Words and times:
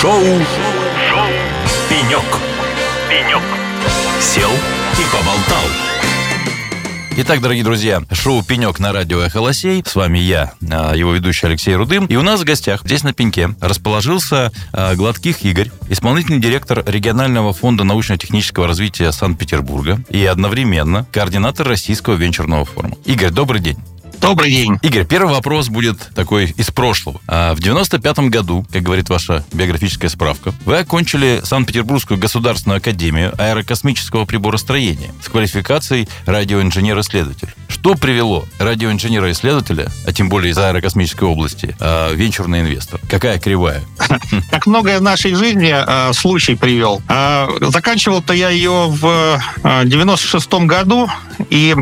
Шоу, 0.00 0.12
Шоу. 0.12 1.26
«Пенек». 1.90 2.22
«Пенек». 3.08 3.42
Сел 4.20 4.50
и 4.52 5.04
поболтал. 5.12 5.64
Итак, 7.16 7.40
дорогие 7.40 7.64
друзья, 7.64 8.04
шоу 8.12 8.44
«Пенек» 8.44 8.78
на 8.78 8.92
радио 8.92 9.20
«Эхолосей». 9.22 9.82
С 9.84 9.96
вами 9.96 10.20
я, 10.20 10.52
а, 10.70 10.94
его 10.94 11.14
ведущий 11.14 11.46
Алексей 11.46 11.74
Рудым. 11.74 12.06
И 12.06 12.14
у 12.14 12.22
нас 12.22 12.40
в 12.40 12.44
гостях 12.44 12.82
здесь 12.84 13.02
на 13.02 13.12
пеньке 13.12 13.56
расположился 13.60 14.52
а, 14.72 14.94
Гладких 14.94 15.44
Игорь, 15.44 15.72
исполнительный 15.88 16.38
директор 16.38 16.84
регионального 16.86 17.52
фонда 17.52 17.82
научно-технического 17.82 18.68
развития 18.68 19.10
Санкт-Петербурга 19.10 20.00
и 20.10 20.24
одновременно 20.24 21.06
координатор 21.10 21.66
Российского 21.66 22.14
венчурного 22.14 22.64
форума. 22.64 22.94
Игорь, 23.04 23.30
добрый 23.30 23.60
день. 23.60 23.78
Добрый 24.20 24.50
день. 24.50 24.78
Игорь, 24.82 25.06
первый 25.06 25.32
вопрос 25.32 25.68
будет 25.68 26.10
такой 26.14 26.54
из 26.56 26.70
прошлого. 26.70 27.20
А 27.26 27.54
в 27.54 27.60
95-м 27.60 28.30
году, 28.30 28.66
как 28.72 28.82
говорит 28.82 29.08
ваша 29.08 29.44
биографическая 29.52 30.10
справка, 30.10 30.52
вы 30.64 30.78
окончили 30.78 31.40
Санкт-Петербургскую 31.44 32.18
государственную 32.18 32.78
академию 32.78 33.34
аэрокосмического 33.38 34.24
приборостроения 34.24 35.12
с 35.22 35.28
квалификацией 35.28 36.08
радиоинженер-исследователь. 36.26 37.54
Что 37.80 37.94
привело 37.94 38.44
радиоинженера-исследователя, 38.58 39.88
а 40.04 40.12
тем 40.12 40.28
более 40.28 40.50
из 40.50 40.58
аэрокосмической 40.58 41.26
области, 41.26 41.74
а, 41.80 42.12
венчурный 42.12 42.60
инвестор? 42.60 43.00
Какая 43.08 43.38
кривая? 43.38 43.82
Как 44.50 44.66
многое 44.66 44.98
в 44.98 45.02
нашей 45.02 45.34
жизни 45.34 45.72
а, 45.72 46.12
случай 46.12 46.54
привел. 46.54 47.00
А, 47.08 47.48
заканчивал-то 47.60 48.34
я 48.34 48.50
ее 48.50 48.88
в 48.88 49.40
96-м 49.62 50.66
году, 50.66 51.08
и 51.50 51.74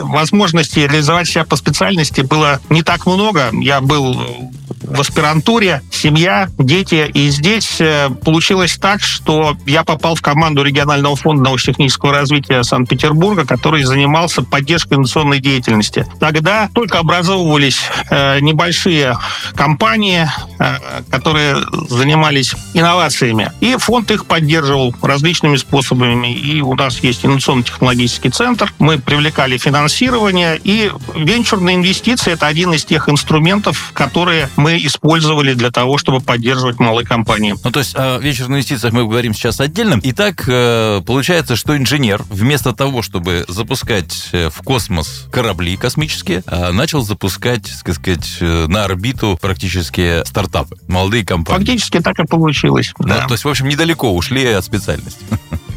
возможности 0.00 0.80
реализовать 0.80 1.28
себя 1.28 1.44
по 1.44 1.56
специальности 1.56 2.20
было 2.20 2.60
не 2.68 2.82
так 2.82 3.06
много. 3.06 3.48
Я 3.52 3.80
был 3.80 4.52
в 4.86 5.00
аспирантуре, 5.00 5.82
семья, 5.90 6.48
дети. 6.58 7.10
И 7.12 7.28
здесь 7.30 7.80
э, 7.80 8.10
получилось 8.24 8.76
так, 8.80 9.00
что 9.00 9.56
я 9.66 9.84
попал 9.84 10.14
в 10.14 10.22
команду 10.22 10.62
регионального 10.62 11.16
фонда 11.16 11.44
научно-технического 11.44 12.12
развития 12.12 12.62
Санкт-Петербурга, 12.62 13.46
который 13.46 13.82
занимался 13.84 14.42
поддержкой 14.42 14.94
инновационной 14.94 15.40
деятельности. 15.44 16.06
Тогда 16.18 16.68
только 16.74 16.98
образовывались 16.98 17.82
э, 18.10 18.40
небольшие 18.40 19.16
компании, 19.54 20.26
э, 20.58 21.02
которые 21.10 21.56
занимались 21.88 22.54
инновациями. 22.72 23.52
И 23.60 23.76
фонд 23.76 24.10
их 24.10 24.26
поддерживал 24.26 24.94
различными 25.02 25.56
способами. 25.56 26.32
И 26.32 26.60
у 26.62 26.74
нас 26.74 26.98
есть 27.00 27.24
инновационно-технологический 27.24 28.30
центр. 28.30 28.72
Мы 28.78 28.98
привлекали 28.98 29.58
финансирование. 29.58 30.60
И 30.64 30.90
венчурные 31.14 31.76
инвестиции– 31.76 32.32
это 32.34 32.46
один 32.46 32.72
из 32.72 32.84
тех 32.84 33.08
инструментов, 33.08 33.92
которые 33.92 34.48
мы 34.56 34.78
использовали 34.78 35.54
для 35.54 35.70
того, 35.70 35.98
чтобы 35.98 36.20
поддерживать 36.20 36.80
малые 36.80 37.06
компании. 37.06 37.54
Ну, 37.62 37.70
то 37.70 37.80
есть 37.80 37.94
о 37.94 38.18
венчурных 38.18 38.56
инвестициях 38.56 38.92
мы 38.94 39.04
говорим 39.04 39.34
сейчас 39.34 39.60
отдельно. 39.60 40.00
Итак, 40.02 40.44
э, 40.48 41.02
получается, 41.06 41.54
что 41.56 41.76
инженер 41.76 42.22
вместо 42.30 42.72
того, 42.72 43.02
чтобы 43.02 43.44
запускать 43.48 44.30
в 44.32 44.62
космос 44.64 45.26
корабли 45.34 45.76
космические, 45.76 46.44
э, 46.46 46.70
начал 46.70 47.02
запускать, 47.02 47.64
так 47.84 47.94
сказать, 47.94 48.38
на 48.40 48.84
орбиту 48.84 49.36
практически 49.40 50.24
стартапы, 50.24 50.76
молодые 50.86 51.26
компании. 51.26 51.66
Фактически 51.66 52.00
так 52.00 52.18
и 52.20 52.24
получилось. 52.24 52.92
Ну, 53.00 53.08
да. 53.08 53.26
То 53.26 53.34
есть, 53.34 53.44
в 53.44 53.48
общем, 53.48 53.68
недалеко 53.68 54.14
ушли 54.14 54.46
от 54.46 54.64
специальности. 54.64 55.24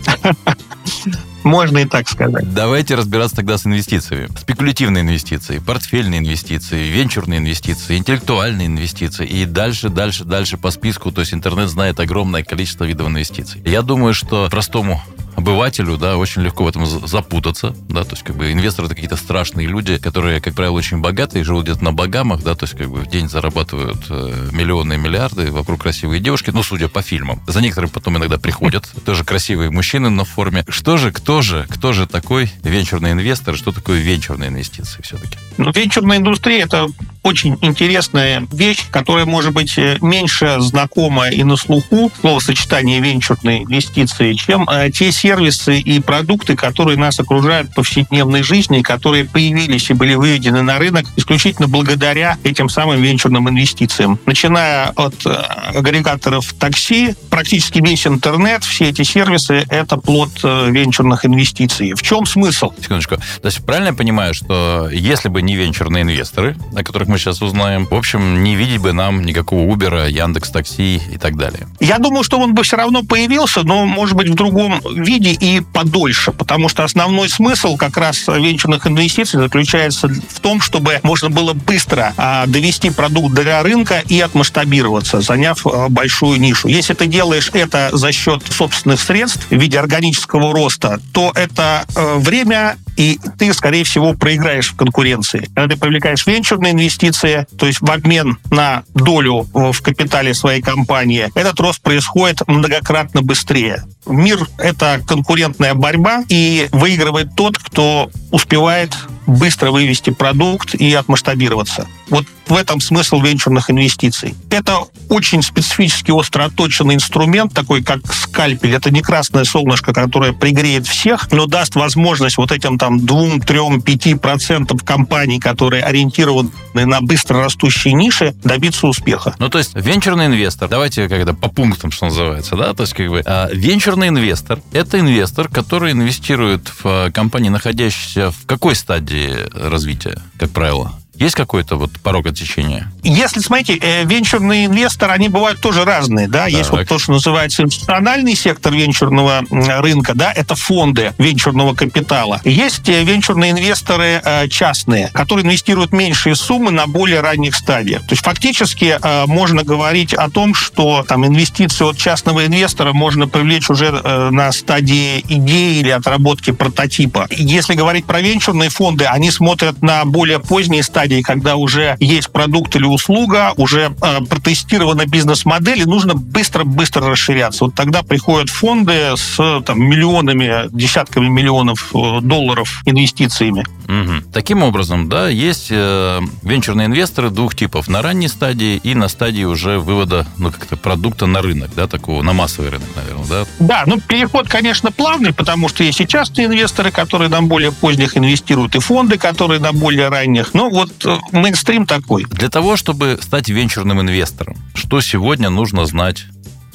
Можно 1.44 1.80
и 1.80 1.86
так 1.86 2.10
сказать. 2.10 2.54
Давайте 2.54 2.96
разбираться 2.96 3.38
тогда 3.38 3.58
с 3.58 3.66
инвестициями. 3.66 4.28
Спекулятивные 4.38 5.02
инвестиции, 5.02 5.60
портфельные 5.60 6.20
инвестиции, 6.20 6.90
венчурные 6.90 7.40
инвестиции, 7.40 7.98
интеллектуальные 7.98 8.68
инвестиции 8.68 9.26
и 9.26 9.46
дальше, 9.46 9.90
дальше, 9.90 10.26
дальше 10.26 10.58
по 10.58 10.72
списку. 10.72 11.12
То 11.12 11.22
есть 11.22 11.34
интернет 11.34 11.70
знает 11.70 12.00
огромное 12.00 12.44
количество 12.44 12.84
видов 12.84 13.08
инвестиций. 13.08 13.62
Я 13.66 13.82
думаю, 13.82 14.14
что 14.14 14.50
простому 14.52 15.02
обывателю, 15.38 15.98
да, 15.98 16.18
очень 16.18 16.42
легко 16.42 16.64
в 16.64 16.68
этом 16.68 16.86
запутаться, 16.86 17.76
да, 17.88 18.04
то 18.04 18.12
есть 18.12 18.24
как 18.24 18.36
бы 18.36 18.52
инвесторы 18.52 18.88
это 18.88 18.96
какие-то 18.96 19.16
страшные 19.16 19.68
люди, 19.68 19.98
которые, 19.98 20.42
как 20.42 20.56
правило, 20.56 20.74
очень 20.74 20.98
богатые, 20.98 21.44
живут 21.44 21.66
где-то 21.66 21.84
на 21.84 21.94
богамах, 21.94 22.44
да, 22.44 22.56
то 22.56 22.64
есть 22.66 22.76
как 22.76 22.90
бы 22.90 23.02
в 23.02 23.08
день 23.08 23.30
зарабатывают 23.30 24.04
э, 24.10 24.50
миллионы 24.52 24.96
и 24.96 24.98
миллиарды, 24.98 25.52
вокруг 25.52 25.84
красивые 25.84 26.20
девушки, 26.20 26.50
ну, 26.50 26.64
судя 26.64 26.88
по 26.88 27.04
фильмам. 27.04 27.40
За 27.46 27.62
некоторыми 27.62 27.92
потом 27.92 28.18
иногда 28.18 28.40
приходят 28.40 28.90
тоже 29.06 29.24
красивые 29.24 29.70
мужчины 29.70 30.10
на 30.10 30.26
форме. 30.26 30.66
Что 30.70 30.98
же, 30.98 31.12
кто 31.12 31.44
же, 31.44 31.68
кто 31.70 31.94
же 31.94 32.08
такой 32.08 32.52
венчурный 32.64 33.12
инвестор, 33.12 33.56
что 33.56 33.72
такое 33.72 34.00
венчурные 34.00 34.50
инвестиции 34.50 35.04
все-таки? 35.04 35.38
Ну, 35.58 35.72
венчурная 35.72 36.18
индустрия– 36.18 36.64
это 36.66 36.88
очень 37.28 37.58
интересная 37.62 38.48
вещь, 38.52 38.86
которая 38.90 39.26
может 39.26 39.54
быть 39.54 39.78
э, 39.78 39.98
меньше 40.02 40.56
знакома 40.60 41.30
и 41.30 41.44
на 41.44 41.58
слуху, 41.58 42.12
словосочетание 42.22 43.02
венчурные 43.02 43.64
инвестиции, 43.64 44.34
чем 44.34 44.68
э, 44.70 44.90
те 44.92 45.12
сервисы 45.28 45.80
и 45.80 46.00
продукты, 46.00 46.56
которые 46.56 46.98
нас 46.98 47.20
окружают 47.20 47.72
в 47.72 47.76
повседневной 47.76 48.44
жизни, 48.44 48.82
которые 48.82 49.26
появились 49.26 49.90
и 49.90 49.94
были 49.94 50.16
выведены 50.16 50.62
на 50.62 50.80
рынок 50.80 51.06
исключительно 51.18 51.68
благодаря 51.68 52.38
этим 52.44 52.70
самым 52.70 53.02
венчурным 53.02 53.50
инвестициям. 53.50 54.20
Начиная 54.26 54.90
от 54.96 55.26
э, 55.26 55.30
агрегаторов 55.76 56.54
такси, 56.54 57.16
практически 57.30 57.80
весь 57.80 58.08
интернет, 58.08 58.64
все 58.64 58.90
эти 58.90 59.04
сервисы— 59.04 59.66
это 59.70 59.98
плод 59.98 60.30
венчурных 60.44 61.26
инвестиций. 61.26 61.94
В 61.94 62.02
чем 62.02 62.26
смысл? 62.26 62.72
Секундочку. 62.82 63.18
То 63.18 63.48
есть 63.48 63.66
правильно 63.66 63.88
я 63.88 63.94
понимаю, 63.94 64.34
что 64.34 64.88
если 64.92 65.28
бы 65.28 65.42
не 65.42 65.56
венчурные 65.56 66.04
инвесторы, 66.04 66.56
о 66.74 66.84
которых 66.84 67.10
мы 67.10 67.18
сейчас 67.18 67.42
узнаем. 67.42 67.86
В 67.86 67.94
общем, 67.94 68.44
не 68.44 68.56
видеть 68.56 68.80
бы 68.80 68.94
нам 68.94 69.26
никакого 69.26 69.70
Uber, 69.74 70.10
Яндекс 70.10 70.52
Такси 70.52 71.02
и 71.12 71.18
так 71.18 71.36
далее. 71.36 71.68
Я 71.80 71.98
думаю, 71.98 72.24
что 72.24 72.40
он 72.40 72.54
бы 72.54 72.64
все 72.64 72.78
равно 72.78 73.04
появился, 73.04 73.64
но, 73.64 73.86
может 73.86 74.16
быть, 74.16 74.30
в 74.30 74.36
другом 74.36 74.80
виде 74.96 75.17
и 75.26 75.62
подольше, 75.62 76.32
потому 76.32 76.70
что 76.70 76.84
основной 76.84 77.30
смысл 77.30 77.78
как 77.78 77.98
раз 77.98 78.28
венчурных 78.28 78.86
инвестиций 78.88 79.40
заключается 79.40 80.08
в 80.08 80.40
том, 80.40 80.62
чтобы 80.62 81.00
можно 81.04 81.30
было 81.30 81.54
быстро 81.54 82.14
а, 82.18 82.46
довести 82.46 82.90
продукт 82.90 83.34
до 83.34 83.64
рынка 83.64 84.04
и 84.08 84.20
отмасштабироваться, 84.20 85.22
заняв 85.22 85.66
а, 85.66 85.90
большую 85.90 86.40
нишу. 86.40 86.68
Если 86.68 86.94
ты 86.94 87.08
делаешь 87.08 87.50
это 87.54 87.90
за 87.94 88.12
счет 88.12 88.44
собственных 88.50 89.00
средств 89.00 89.48
в 89.50 89.56
виде 89.56 89.80
органического 89.80 90.54
роста, 90.54 91.00
то 91.14 91.32
это 91.36 91.86
а, 91.96 92.18
время 92.18 92.78
и 92.98 93.20
ты, 93.38 93.54
скорее 93.54 93.84
всего, 93.84 94.14
проиграешь 94.16 94.72
в 94.72 94.76
конкуренции. 94.76 95.48
Когда 95.54 95.76
ты 95.76 95.80
привлекаешь 95.80 96.26
венчурные 96.26 96.74
инвестиции, 96.74 97.46
то 97.58 97.68
есть 97.68 97.80
в 97.80 97.90
обмен 97.90 98.40
на 98.50 98.84
долю 98.96 99.48
в 99.54 99.82
капитале 99.82 100.34
своей 100.34 100.62
компании, 100.62 101.30
этот 101.36 101.60
рост 101.60 101.82
происходит 101.82 102.42
многократно 102.48 103.22
быстрее. 103.22 103.84
Мир— 104.08 104.48
это 104.58 105.02
конкурентная 105.08 105.74
борьба, 105.74 106.24
и 106.30 106.68
выигрывает 106.72 107.36
тот, 107.36 107.58
кто 107.58 108.12
успевает 108.32 108.96
быстро 109.26 109.72
вывести 109.72 110.10
продукт 110.10 110.76
и 110.76 110.94
отмасштабироваться. 110.94 111.88
Вот 112.10 112.26
в 112.48 112.56
этом 112.56 112.80
смысл 112.80 113.22
венчурных 113.22 113.70
инвестиций. 113.70 114.36
Это 114.50 114.80
очень 115.10 115.42
специфически 115.42 116.12
остро 116.12 116.46
отточенный 116.46 116.96
инструмент, 116.96 117.54
такой 117.54 117.84
как 117.84 118.00
скальпель. 118.14 118.74
Это 118.74 118.92
не 118.92 119.02
красное 119.02 119.44
солнышко, 119.44 119.94
которое 119.94 120.34
пригреет 120.34 120.88
всех, 120.88 121.32
но 121.32 121.46
даст 121.46 121.76
возможность 121.76 122.38
вот 122.38 122.52
этим 122.52 122.78
там 122.78 123.06
двум, 123.06 123.42
трем, 123.42 123.82
пяти 123.82 124.16
процентам 124.16 124.80
компаний, 124.80 125.40
которые 125.40 125.84
ориентированы 125.84 126.52
на 126.74 127.02
быстро 127.02 127.44
растущие 127.44 127.94
ниши, 127.94 128.34
добиться 128.44 128.88
успеха. 128.88 129.36
Ну, 129.40 129.50
то 129.50 129.58
есть 129.58 129.76
венчурный 129.76 130.28
инвестор, 130.28 130.70
давайте 130.70 131.10
когда 131.10 131.34
по 131.34 131.50
пунктам, 131.50 131.92
что 131.92 132.06
называется, 132.06 132.56
да, 132.56 132.74
то 132.74 132.84
есть 132.84 132.94
как 132.94 133.10
бы 133.10 133.22
а, 133.26 133.50
венчурный 133.52 134.10
инвестор– 134.10 134.60
это 134.72 135.00
инвестор, 135.00 135.50
который 135.50 135.92
инвестирует 135.92 136.68
в 136.68 136.82
а, 136.86 137.12
компании, 137.12 137.50
находящиеся 137.50 138.32
в 138.32 138.46
какой 138.46 138.76
стадии 138.76 139.36
развития, 139.54 140.22
как 140.38 140.52
правило? 140.52 140.94
Есть 141.20 141.36
какой-то 141.36 141.78
вот 141.78 141.92
порог 142.04 142.28
отсечения? 142.28 142.92
Если, 143.04 143.40
смотрите, 143.40 143.78
э, 143.82 144.04
венчурные 144.06 144.66
инвесторы, 144.66 145.14
они 145.14 145.30
бывают 145.30 145.60
тоже 145.62 145.84
разные, 145.84 146.28
да, 146.28 146.44
так. 146.44 146.52
есть 146.52 146.70
вот 146.70 146.88
то, 146.88 147.00
что 147.00 147.14
называется 147.14 147.64
институциональный 147.64 148.36
сектор 148.36 148.74
венчурного 148.74 149.44
рынка, 149.50 150.14
да, 150.14 150.32
это 150.32 150.56
фонды 150.56 151.14
венчурного 151.18 151.74
капитала. 151.74 152.40
Есть 152.44 152.88
э, 152.90 153.04
венчурные 153.04 153.52
инвесторы 153.52 154.22
э, 154.24 154.48
частные, 154.50 155.10
которые 155.14 155.46
инвестируют 155.46 155.92
меньшие 155.92 156.36
суммы 156.36 156.72
на 156.72 156.86
более 156.86 157.22
ранних 157.22 157.56
стадиях. 157.56 158.02
То 158.02 158.12
есть 158.12 158.24
фактически 158.24 159.00
можно 159.28 159.64
говорить 159.64 160.14
о 160.14 160.30
том, 160.30 160.54
что 160.54 161.04
там 161.08 161.26
инвестиции 161.26 161.90
от 161.90 161.98
частного 161.98 162.46
инвестора 162.46 162.94
можно 162.94 163.28
привлечь 163.28 163.70
уже 163.70 163.92
на 163.92 164.52
стадии 164.52 165.24
идеи 165.28 165.80
или 165.80 165.90
отработки 165.90 166.52
прототипа. 166.52 167.28
Если 167.32 167.74
говорить 167.74 168.06
про 168.06 168.22
венчурные 168.22 168.70
фонды, 168.70 169.06
они 169.06 169.32
смотрят 169.32 169.82
на 169.82 170.06
более 170.06 170.40
поздние 170.40 170.84
стадии 170.84 171.07
стадии, 171.08 171.22
когда 171.22 171.56
уже 171.56 171.96
есть 172.00 172.30
продукт 172.32 172.76
или 172.76 172.86
услуга, 172.86 173.54
уже 173.56 173.96
э, 174.02 174.22
протестирована 174.26 175.06
бизнес-модель, 175.06 175.80
и 175.80 175.86
нужно 175.86 176.16
быстро-быстро 176.16 177.10
расширяться. 177.10 177.66
Вот 177.66 177.76
тогда 177.76 178.04
приходят 178.04 178.50
фонды 178.50 179.14
с 179.16 179.62
там, 179.66 179.82
миллионами, 179.82 180.68
десятками 180.72 181.28
миллионов 181.28 181.92
э, 181.96 182.20
долларов 182.22 182.82
инвестициями. 182.86 183.66
Угу. 183.88 184.32
Таким 184.34 184.64
образом, 184.64 185.08
да, 185.08 185.30
есть 185.30 185.68
э, 185.70 186.20
венчурные 186.44 186.88
инвесторы 186.88 187.30
двух 187.30 187.56
типов. 187.56 187.88
На 187.88 188.02
ранней 188.02 188.28
стадии 188.28 188.82
и 188.84 188.94
на 188.94 189.08
стадии 189.08 189.44
уже 189.46 189.80
вывода 189.80 190.28
ну, 190.38 190.52
как-то 190.52 190.76
продукта 190.76 191.26
на 191.26 191.42
рынок, 191.42 191.72
да, 191.74 191.88
такого, 191.88 192.22
на 192.22 192.34
массовый 192.34 192.70
рынок, 192.70 192.88
наверное, 192.96 193.26
да? 193.30 193.46
Да, 193.60 193.84
ну 193.86 194.02
переход, 194.02 194.50
конечно, 194.50 194.92
плавный, 194.92 195.34
потому 195.34 195.70
что 195.70 195.86
есть 195.86 196.02
и 196.02 196.08
частные 196.08 196.48
инвесторы, 196.48 196.92
которые 196.92 197.30
на 197.30 197.42
более 197.42 197.72
поздних 197.72 198.18
инвестируют, 198.18 198.76
и 198.76 198.80
фонды, 198.80 199.18
которые 199.18 199.62
на 199.62 199.72
более 199.72 200.10
ранних. 200.10 200.54
Ну 200.54 200.70
вот 200.70 200.97
мейнстрим 201.32 201.86
такой. 201.86 202.26
Для 202.26 202.50
того, 202.50 202.78
чтобы 202.78 203.20
стать 203.22 203.50
венчурным 203.50 204.02
инвестором, 204.02 204.56
что 204.74 205.02
сегодня 205.02 205.50
нужно 205.50 205.86
знать 205.86 206.26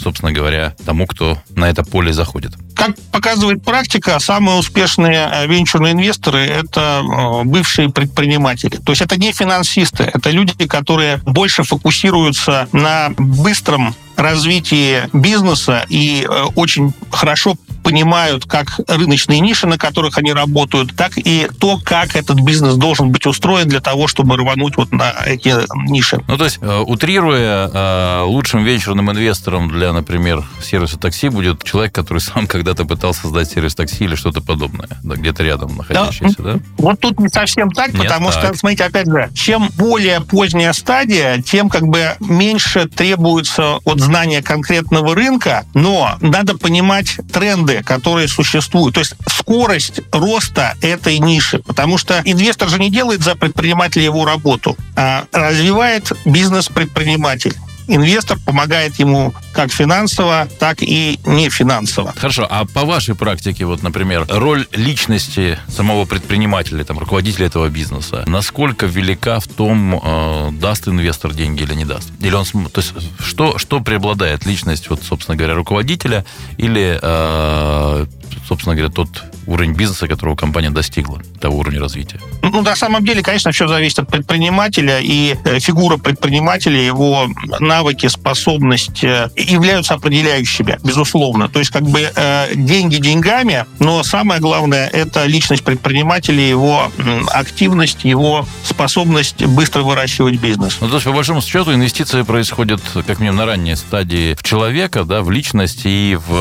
собственно 0.03 0.33
говоря, 0.33 0.75
тому, 0.85 1.07
кто 1.07 1.39
на 1.55 1.71
это 1.71 1.85
поле 1.85 2.13
заходит. 2.13 2.53
Как 2.75 2.97
показывает 3.13 3.65
практика, 3.65 4.19
самые 4.19 4.59
успешные 4.59 5.31
э, 5.33 5.47
венчурные 5.47 5.93
инвесторы– 5.93 6.41
это 6.41 7.03
э, 7.03 7.45
бывшие 7.45 7.89
предприниматели. 7.89 8.77
То 8.77 8.93
есть 8.93 9.03
это 9.03 9.19
не 9.19 9.33
финансисты, 9.33 10.11
это 10.13 10.31
люди, 10.31 10.67
которые 10.67 11.19
больше 11.25 11.63
фокусируются 11.63 12.69
на 12.73 13.11
быстром 13.17 13.95
развитии 14.17 15.09
бизнеса 15.13 15.87
и 15.89 16.27
э, 16.29 16.45
очень 16.57 16.93
хорошо 17.11 17.57
понимают 17.83 18.47
как 18.47 18.81
рыночные 18.89 19.41
ниши, 19.41 19.67
на 19.67 19.79
которых 19.79 20.19
они 20.19 20.33
работают, 20.33 20.95
так 20.97 21.13
и 21.17 21.49
то, 21.59 21.79
как 21.83 22.17
этот 22.17 22.41
бизнес 22.41 22.75
должен 22.77 23.11
быть 23.11 23.27
устроен 23.27 23.69
для 23.69 23.81
того, 23.81 24.09
чтобы 24.09 24.37
рвануть 24.37 24.77
вот 24.77 24.93
на 24.93 25.13
эти 25.27 25.55
ниши. 25.91 26.23
Ну, 26.29 26.37
то 26.37 26.45
есть, 26.45 26.59
утрируя, 26.63 28.23
лучшим 28.23 28.65
венчурным 28.65 29.11
инвестором 29.11 29.69
для, 29.69 29.93
например, 29.93 30.45
сервиса 30.63 30.99
такси 30.99 31.29
будет 31.29 31.63
человек, 31.65 31.95
который 31.95 32.19
сам 32.19 32.47
когда-то 32.47 32.85
пытался 32.85 33.23
создать 33.23 33.51
сервис 33.51 33.75
такси 33.75 34.05
или 34.05 34.15
что-то 34.15 34.41
подобное, 34.41 34.89
да, 35.03 35.15
где-то 35.15 35.43
рядом 35.43 35.77
находящийся, 35.77 36.43
да? 36.43 36.53
да? 36.55 36.61
Вот 36.79 37.01
тут 37.01 37.19
не 37.19 37.29
совсем 37.29 37.71
так, 37.71 37.93
Нет, 37.93 38.03
потому 38.03 38.31
так. 38.31 38.45
что, 38.45 38.55
смотрите, 38.55 38.85
опять 38.85 39.07
же, 39.07 39.31
чем 39.35 39.69
более 39.77 40.21
поздняя 40.21 40.73
стадия, 40.73 41.43
тем 41.43 41.69
как 41.69 41.87
бы 41.87 42.17
меньше 42.21 42.87
требуется 42.87 43.79
от 43.85 44.01
знания 44.01 44.43
конкретного 44.43 45.15
рынка, 45.15 45.65
но 45.75 46.17
надо 46.21 46.57
понимать 46.57 47.19
тренды, 47.33 47.72
которые 47.81 48.29
существуют. 48.29 48.95
То 48.95 49.01
есть 49.01 49.15
скорость 49.29 50.01
роста 50.13 50.75
этой 50.83 51.19
ниши, 51.19 51.61
потому 51.61 51.97
что 51.97 52.21
инвестор 52.25 52.69
же 52.69 52.79
не 52.79 52.91
делает 52.91 53.23
за 53.23 53.35
предпринимателя 53.35 54.05
его 54.05 54.25
работу, 54.25 54.77
а 54.97 55.25
развивает 55.33 56.13
бизнес-предприниматель 56.25 57.55
инвестор 57.89 58.39
помогает 58.45 58.99
ему 58.99 59.35
как 59.53 59.71
финансово, 59.71 60.49
так 60.59 60.83
и 60.83 61.19
не 61.25 61.51
финансово. 61.51 62.13
Хорошо, 62.17 62.47
а 62.49 62.65
по 62.65 62.85
вашей 62.85 63.15
практике, 63.15 63.65
вот, 63.65 63.83
например, 63.83 64.27
роль 64.29 64.67
личности 64.73 65.59
самого 65.69 66.05
предпринимателя, 66.05 66.85
там, 66.85 66.99
руководителя 66.99 67.47
этого 67.47 67.69
бизнеса, 67.69 68.25
насколько 68.27 68.87
велика 68.87 69.41
в 69.41 69.47
том, 69.47 70.01
э, 70.03 70.51
даст 70.53 70.89
инвестор 70.89 71.35
деньги 71.35 71.63
или 71.63 71.75
не 71.75 71.85
даст? 71.85 72.11
Или 72.21 72.35
он, 72.35 72.45
то 72.45 72.81
есть, 72.81 72.95
что, 73.21 73.59
что 73.59 73.81
преобладает, 73.81 74.47
личность, 74.47 74.89
вот, 74.91 75.03
собственно 75.03 75.37
говоря, 75.37 75.55
руководителя 75.55 76.25
или, 76.57 76.99
э, 77.01 78.07
собственно 78.47 78.75
говоря, 78.75 78.93
тот 78.93 79.09
уровень 79.47 79.73
бизнеса, 79.73 80.09
которого 80.09 80.37
компания 80.37 80.71
достигла, 80.71 81.21
того 81.41 81.59
уровня 81.59 81.81
развития? 81.81 82.21
Ну, 82.43 82.63
на 82.63 82.77
самом 82.77 83.05
деле, 83.05 83.23
конечно, 83.23 83.53
все 83.53 83.67
зависит 83.69 83.99
от 84.01 84.09
предпринимателя, 84.09 85.01
и 85.01 85.37
э, 85.45 85.59
фигура 85.59 85.97
предпринимателя, 85.97 86.81
его 86.81 87.29
навыки, 87.61 88.07
способность 88.07 89.03
э, 89.05 89.31
являются 89.37 89.95
определяющими, 89.95 90.79
безусловно. 90.85 91.49
То 91.49 91.59
есть, 91.59 91.71
как 91.71 91.83
бы, 91.83 92.11
э, 92.15 92.55
деньги 92.55 92.97
деньгами, 92.97 93.67
но 93.79 94.03
самое 94.03 94.41
главное, 94.41 94.89
это 94.89 95.27
личность 95.27 95.65
предпринимателя, 95.65 96.43
его 96.43 96.91
активность, 97.29 98.05
его 98.05 98.47
способность 98.65 99.45
быстро 99.45 99.83
выращивать 99.83 100.37
бизнес. 100.41 100.79
Ну, 100.81 100.89
то 100.89 100.95
есть, 100.95 101.07
по 101.07 101.13
большому 101.13 101.43
счету, 101.43 101.75
инвестиции 101.75 102.23
происходят, 102.23 102.81
как 103.07 103.19
минимум, 103.19 103.39
на 103.39 103.47
ранней 103.47 103.77
стадии 103.77 104.35
в 104.35 104.43
человека, 104.43 105.05
да, 105.05 105.23
в 105.23 105.31
личность 105.31 105.83
и 105.85 106.19
в, 106.27 106.33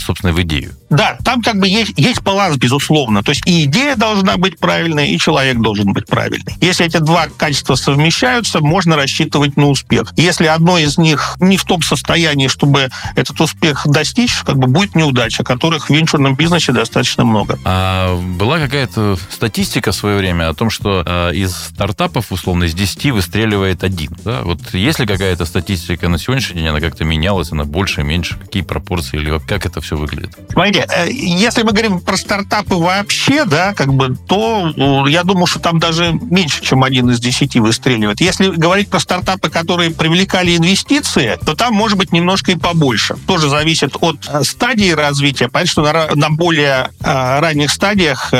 собственно, 0.00 0.32
в 0.32 0.42
идею. 0.42 0.72
Да, 0.90 1.18
там 1.24 1.42
как 1.42 1.58
бы 1.58 1.68
есть, 1.68 1.92
есть 1.96 2.22
баланс, 2.22 2.56
безусловно. 2.56 3.22
То 3.22 3.30
есть 3.30 3.46
и 3.46 3.64
идея 3.64 3.96
должна 3.96 4.36
быть 4.36 4.58
правильной, 4.58 5.10
и 5.10 5.18
человек 5.18 5.58
должен 5.58 5.92
быть 5.92 6.06
правильный. 6.06 6.54
Если 6.60 6.86
эти 6.86 6.98
два 6.98 7.26
качества 7.36 7.74
совмещаются, 7.74 8.60
можно 8.60 8.96
рассчитывать 8.96 9.56
на 9.56 9.66
успех. 9.66 10.12
Если 10.16 10.46
одно 10.46 10.78
из 10.78 10.98
них 10.98 11.36
не 11.40 11.56
в 11.56 11.64
том 11.64 11.82
состоянии, 11.82 12.48
чтобы 12.48 12.88
этот 13.16 13.40
успех 13.40 13.86
достичь, 13.86 14.34
как 14.44 14.58
бы 14.58 14.66
будет 14.66 14.94
неудача, 14.94 15.44
которых 15.44 15.88
в 15.88 15.90
венчурном 15.90 16.36
бизнесе 16.36 16.72
достаточно 16.72 17.24
много. 17.24 17.58
А 17.64 18.16
была 18.16 18.58
какая-то 18.58 19.18
статистика 19.30 19.92
в 19.92 19.94
свое 19.94 20.18
время 20.18 20.48
о 20.48 20.54
том, 20.54 20.70
что 20.70 21.02
э, 21.04 21.34
из 21.34 21.54
стартапов, 21.54 22.32
условно, 22.32 22.64
из 22.64 22.74
10 22.74 23.12
выстреливает 23.12 23.84
один. 23.84 24.16
Да? 24.24 24.42
Вот 24.42 24.74
есть 24.74 24.98
ли 24.98 25.06
какая-то 25.06 25.44
статистика 25.44 26.08
на 26.08 26.18
сегодняшний 26.18 26.60
день, 26.60 26.68
она 26.68 26.80
как-то 26.80 27.04
менялась, 27.04 27.52
она 27.52 27.64
больше, 27.64 28.02
меньше, 28.02 28.36
какие 28.36 28.62
пропорции, 28.62 29.18
или 29.18 29.38
как 29.38 29.66
это 29.66 29.80
все 29.80 29.87
выглядит? 29.96 30.36
Смотрите, 30.50 30.86
э, 30.88 31.10
если 31.10 31.62
мы 31.62 31.72
говорим 31.72 32.00
про 32.00 32.16
стартапы 32.16 32.74
вообще, 32.74 33.44
да, 33.44 33.74
как 33.74 33.92
бы, 33.94 34.16
то 34.26 34.72
э, 34.76 35.10
я 35.10 35.24
думаю, 35.24 35.46
что 35.46 35.60
там 35.60 35.78
даже 35.78 36.12
меньше, 36.12 36.62
чем 36.62 36.84
один 36.84 37.10
из 37.10 37.20
десяти 37.20 37.60
выстреливает. 37.60 38.20
Если 38.20 38.48
говорить 38.50 38.90
про 38.90 39.00
стартапы, 39.00 39.50
которые 39.50 39.90
привлекали 39.90 40.56
инвестиции, 40.56 41.38
то 41.44 41.54
там 41.54 41.74
может 41.74 41.98
быть 41.98 42.12
немножко 42.12 42.52
и 42.52 42.56
побольше. 42.56 43.16
Тоже 43.26 43.48
зависит 43.48 43.96
от 44.00 44.28
э, 44.28 44.42
стадии 44.44 44.90
развития. 44.90 45.48
Понятно, 45.48 45.70
что 45.70 45.82
на, 45.82 46.14
на 46.14 46.30
более 46.30 46.90
ранних 47.00 47.70
стадиях 47.70 48.32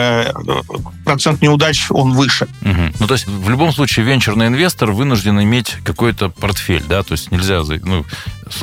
процент 1.09 1.41
неудач, 1.41 1.87
он 1.91 2.13
выше. 2.13 2.49
Угу. 2.63 2.93
Ну, 3.01 3.07
то 3.07 3.15
есть, 3.15 3.27
в 3.27 3.49
любом 3.49 3.73
случае, 3.73 4.05
венчурный 4.05 4.49
инвестор 4.49 4.93
вынужден 4.93 5.41
иметь 5.43 5.77
какой-то 5.83 6.29
портфель, 6.29 6.85
да, 6.87 7.03
то 7.03 7.13
есть 7.13 7.31
нельзя... 7.31 7.63
Ну, 7.83 8.05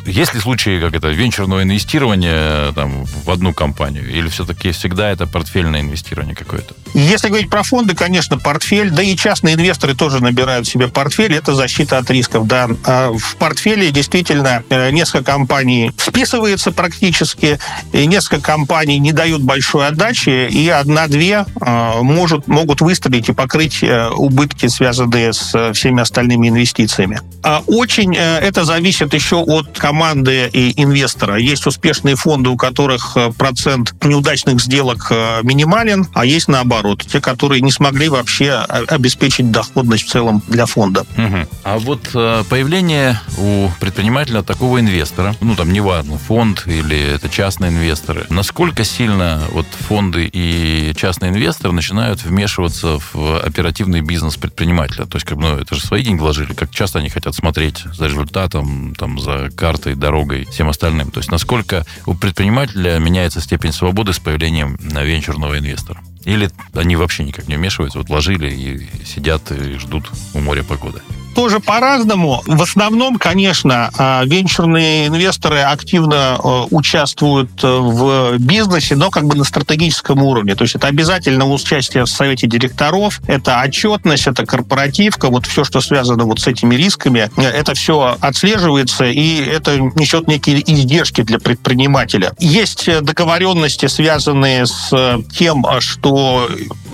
есть 0.05 0.33
ли 0.33 0.39
случаи, 0.39 0.79
как 0.79 0.93
это, 0.93 1.09
венчурного 1.09 1.63
инвестирования 1.63 2.71
там, 2.73 3.05
в 3.05 3.29
одну 3.29 3.53
компанию? 3.53 4.09
Или 4.09 4.27
все-таки 4.27 4.71
всегда 4.71 5.09
это 5.09 5.27
портфельное 5.27 5.81
инвестирование 5.81 6.35
какое-то? 6.35 6.73
Если 6.93 7.27
говорить 7.27 7.49
про 7.49 7.63
фонды, 7.63 7.95
конечно, 7.95 8.37
портфель, 8.37 8.89
да 8.89 9.03
и 9.03 9.15
частные 9.15 9.55
инвесторы 9.55 9.95
тоже 9.95 10.21
набирают 10.21 10.67
себе 10.67 10.87
портфель, 10.87 11.33
это 11.33 11.53
защита 11.53 11.97
от 11.97 12.09
рисков, 12.09 12.47
да. 12.47 12.69
А 12.85 13.11
в 13.11 13.35
портфеле 13.35 13.91
действительно 13.91 14.63
э, 14.69 14.91
несколько 14.91 15.23
компаний 15.23 15.91
списывается 15.97 16.71
практически, 16.71 17.59
и 17.91 18.05
несколько 18.05 18.41
компаний 18.41 18.99
не 18.99 19.11
дают 19.11 19.41
большой 19.41 19.87
отдачи, 19.87 20.47
и 20.47 20.69
одна-две 20.69 21.45
э, 21.59 21.91
может, 22.01 22.47
могут 22.47 22.81
выстрелить 22.81 23.29
и 23.29 23.33
покрыть 23.33 23.83
э, 23.83 24.09
убытки, 24.09 24.67
связанные 24.67 25.33
с 25.33 25.73
всеми 25.73 26.01
остальными 26.01 26.49
инвестициями. 26.49 27.19
А 27.43 27.61
очень 27.67 28.15
это 28.15 28.63
зависит 28.63 29.13
еще 29.13 29.37
от 29.37 29.74
команды 29.79 30.49
и 30.51 30.81
инвестора. 30.81 31.37
Есть 31.37 31.65
успешные 31.67 32.15
фонды, 32.15 32.49
у 32.49 32.57
которых 32.57 33.13
э, 33.15 33.31
процент 33.37 33.93
неудачных 34.03 34.61
сделок 34.61 35.07
э, 35.09 35.41
минимален, 35.43 36.07
а 36.13 36.25
есть 36.25 36.47
наоборот, 36.47 37.05
те, 37.05 37.21
которые 37.21 37.61
не 37.61 37.71
смогли 37.71 38.09
вообще 38.09 38.51
обеспечить 38.51 39.51
доходность 39.51 40.05
в 40.05 40.11
целом 40.11 40.41
для 40.47 40.65
фонда. 40.65 41.05
Угу. 41.17 41.47
А 41.63 41.79
вот 41.79 42.09
э, 42.13 42.43
появление 42.49 43.19
у 43.37 43.69
предпринимателя 43.79 44.41
такого 44.41 44.79
инвестора, 44.79 45.35
ну 45.41 45.55
там 45.55 45.71
неважно, 45.71 46.17
фонд 46.17 46.63
или 46.67 46.97
это 46.97 47.29
частные 47.29 47.71
инвесторы, 47.71 48.25
насколько 48.29 48.83
сильно 48.83 49.41
вот 49.51 49.67
фонды 49.87 50.29
и 50.31 50.93
частные 50.95 51.31
инвесторы 51.31 51.73
начинают 51.73 52.23
вмешиваться 52.23 52.99
в 53.13 53.39
оперативный 53.39 54.01
бизнес 54.01 54.37
предпринимателя? 54.37 55.05
То 55.05 55.17
есть, 55.17 55.25
как, 55.25 55.37
ну, 55.37 55.57
это 55.57 55.75
же 55.75 55.81
свои 55.81 56.03
деньги 56.03 56.19
вложили, 56.19 56.53
как 56.53 56.71
часто 56.71 56.99
они 56.99 57.09
хотят 57.09 57.35
смотреть 57.35 57.83
за 57.93 58.07
результатом, 58.07 58.95
там, 58.95 59.19
за 59.19 59.49
картой, 59.65 59.95
дорогой, 59.95 60.45
всем 60.45 60.69
остальным. 60.69 61.09
То 61.09 61.21
есть 61.21 61.31
насколько 61.31 61.87
у 62.05 62.13
предпринимателя 62.13 62.99
меняется 62.99 63.41
степень 63.41 63.71
свободы 63.71 64.13
с 64.13 64.19
появлением 64.19 64.77
венчурного 64.79 65.57
инвестора? 65.57 66.03
Или 66.23 66.51
они 66.75 66.95
вообще 66.95 67.23
никак 67.23 67.47
не 67.47 67.55
вмешиваются, 67.55 67.97
вот 67.97 68.11
ложили 68.11 68.47
и 68.47 69.03
сидят 69.03 69.51
и 69.51 69.79
ждут 69.79 70.11
у 70.35 70.39
моря 70.39 70.61
погоды? 70.61 71.01
Тоже 71.35 71.59
по-разному. 71.59 72.41
В 72.45 72.61
основном, 72.61 73.17
конечно, 73.17 73.91
а, 73.97 74.23
венчурные 74.25 75.07
инвесторы 75.07 75.59
активно 75.59 76.35
а, 76.35 76.65
участвуют 76.71 77.51
э, 77.63 77.67
в 77.67 78.37
бизнесе, 78.39 78.95
но 78.95 79.11
как 79.11 79.25
бы 79.25 79.35
на 79.35 79.43
стратегическом 79.43 80.23
уровне. 80.23 80.55
То 80.55 80.63
есть 80.63 80.75
это 80.75 80.87
обязательно 80.87 81.45
участие 81.45 82.05
в 82.05 82.09
совете 82.09 82.47
директоров, 82.47 83.21
это 83.27 83.61
отчетность, 83.61 84.27
это 84.27 84.45
корпоративка, 84.45 85.27
вот 85.29 85.45
все, 85.45 85.63
что 85.63 85.81
связано 85.81 86.23
вот 86.23 86.39
с 86.39 86.47
этими 86.47 86.75
рисками, 86.75 87.29
это 87.37 87.73
все 87.75 88.17
отслеживается, 88.19 89.05
и 89.05 89.43
это 89.43 89.77
несет 89.79 90.27
некие 90.27 90.63
издержки 90.65 91.21
для 91.21 91.39
предпринимателя. 91.39 92.33
Есть 92.39 92.89
договоренности, 93.01 93.87
связанные 93.87 94.65
с 94.65 94.89
тем, 95.37 95.65
что 95.79 96.47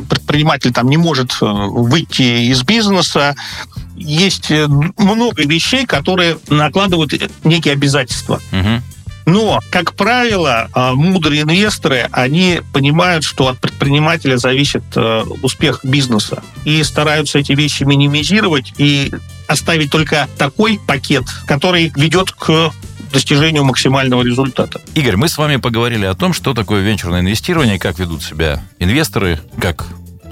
предприниматель 0.10 0.74
там 0.74 0.90
не 0.90 0.98
может 0.98 1.38
э, 1.42 1.46
выйти 1.46 2.50
из 2.52 2.64
бизнеса, 2.64 3.36
есть 4.02 4.52
э, 4.52 4.68
много 4.68 5.44
вещей, 5.44 5.86
которые 5.86 6.38
накладывают 6.50 7.14
некие 7.44 7.74
обязательства. 7.74 8.42
Угу. 8.52 8.82
Но, 9.26 9.60
как 9.70 9.94
правило, 9.94 10.70
э, 10.74 10.92
мудрые 10.94 11.44
инвесторы, 11.44 12.08
они 12.12 12.62
понимают, 12.74 13.24
что 13.24 13.48
от 13.48 13.60
предпринимателя 13.60 14.38
зависит 14.38 14.84
э, 14.96 15.24
успех 15.42 15.82
бизнеса. 15.84 16.44
И 16.66 16.84
стараются 16.84 17.40
эти 17.40 17.54
вещи 17.54 17.84
минимизировать 17.84 18.74
и 18.78 19.12
оставить 19.48 19.92
только 19.92 20.28
такой 20.38 20.80
пакет, 20.86 21.26
который 21.46 21.92
ведет 21.96 22.32
к 22.32 22.72
достижению 23.12 23.64
максимального 23.66 24.24
результата. 24.24 24.82
Игорь, 24.96 25.18
мы 25.18 25.28
с 25.28 25.38
вами 25.38 25.58
поговорили 25.58 26.06
о 26.06 26.16
том, 26.16 26.34
что 26.34 26.54
такое 26.54 26.82
венчурное 26.82 27.20
инвестирование, 27.20 27.78
как 27.78 28.00
ведут 28.00 28.24
себя 28.24 28.64
инвесторы, 28.80 29.40
как 29.60 29.86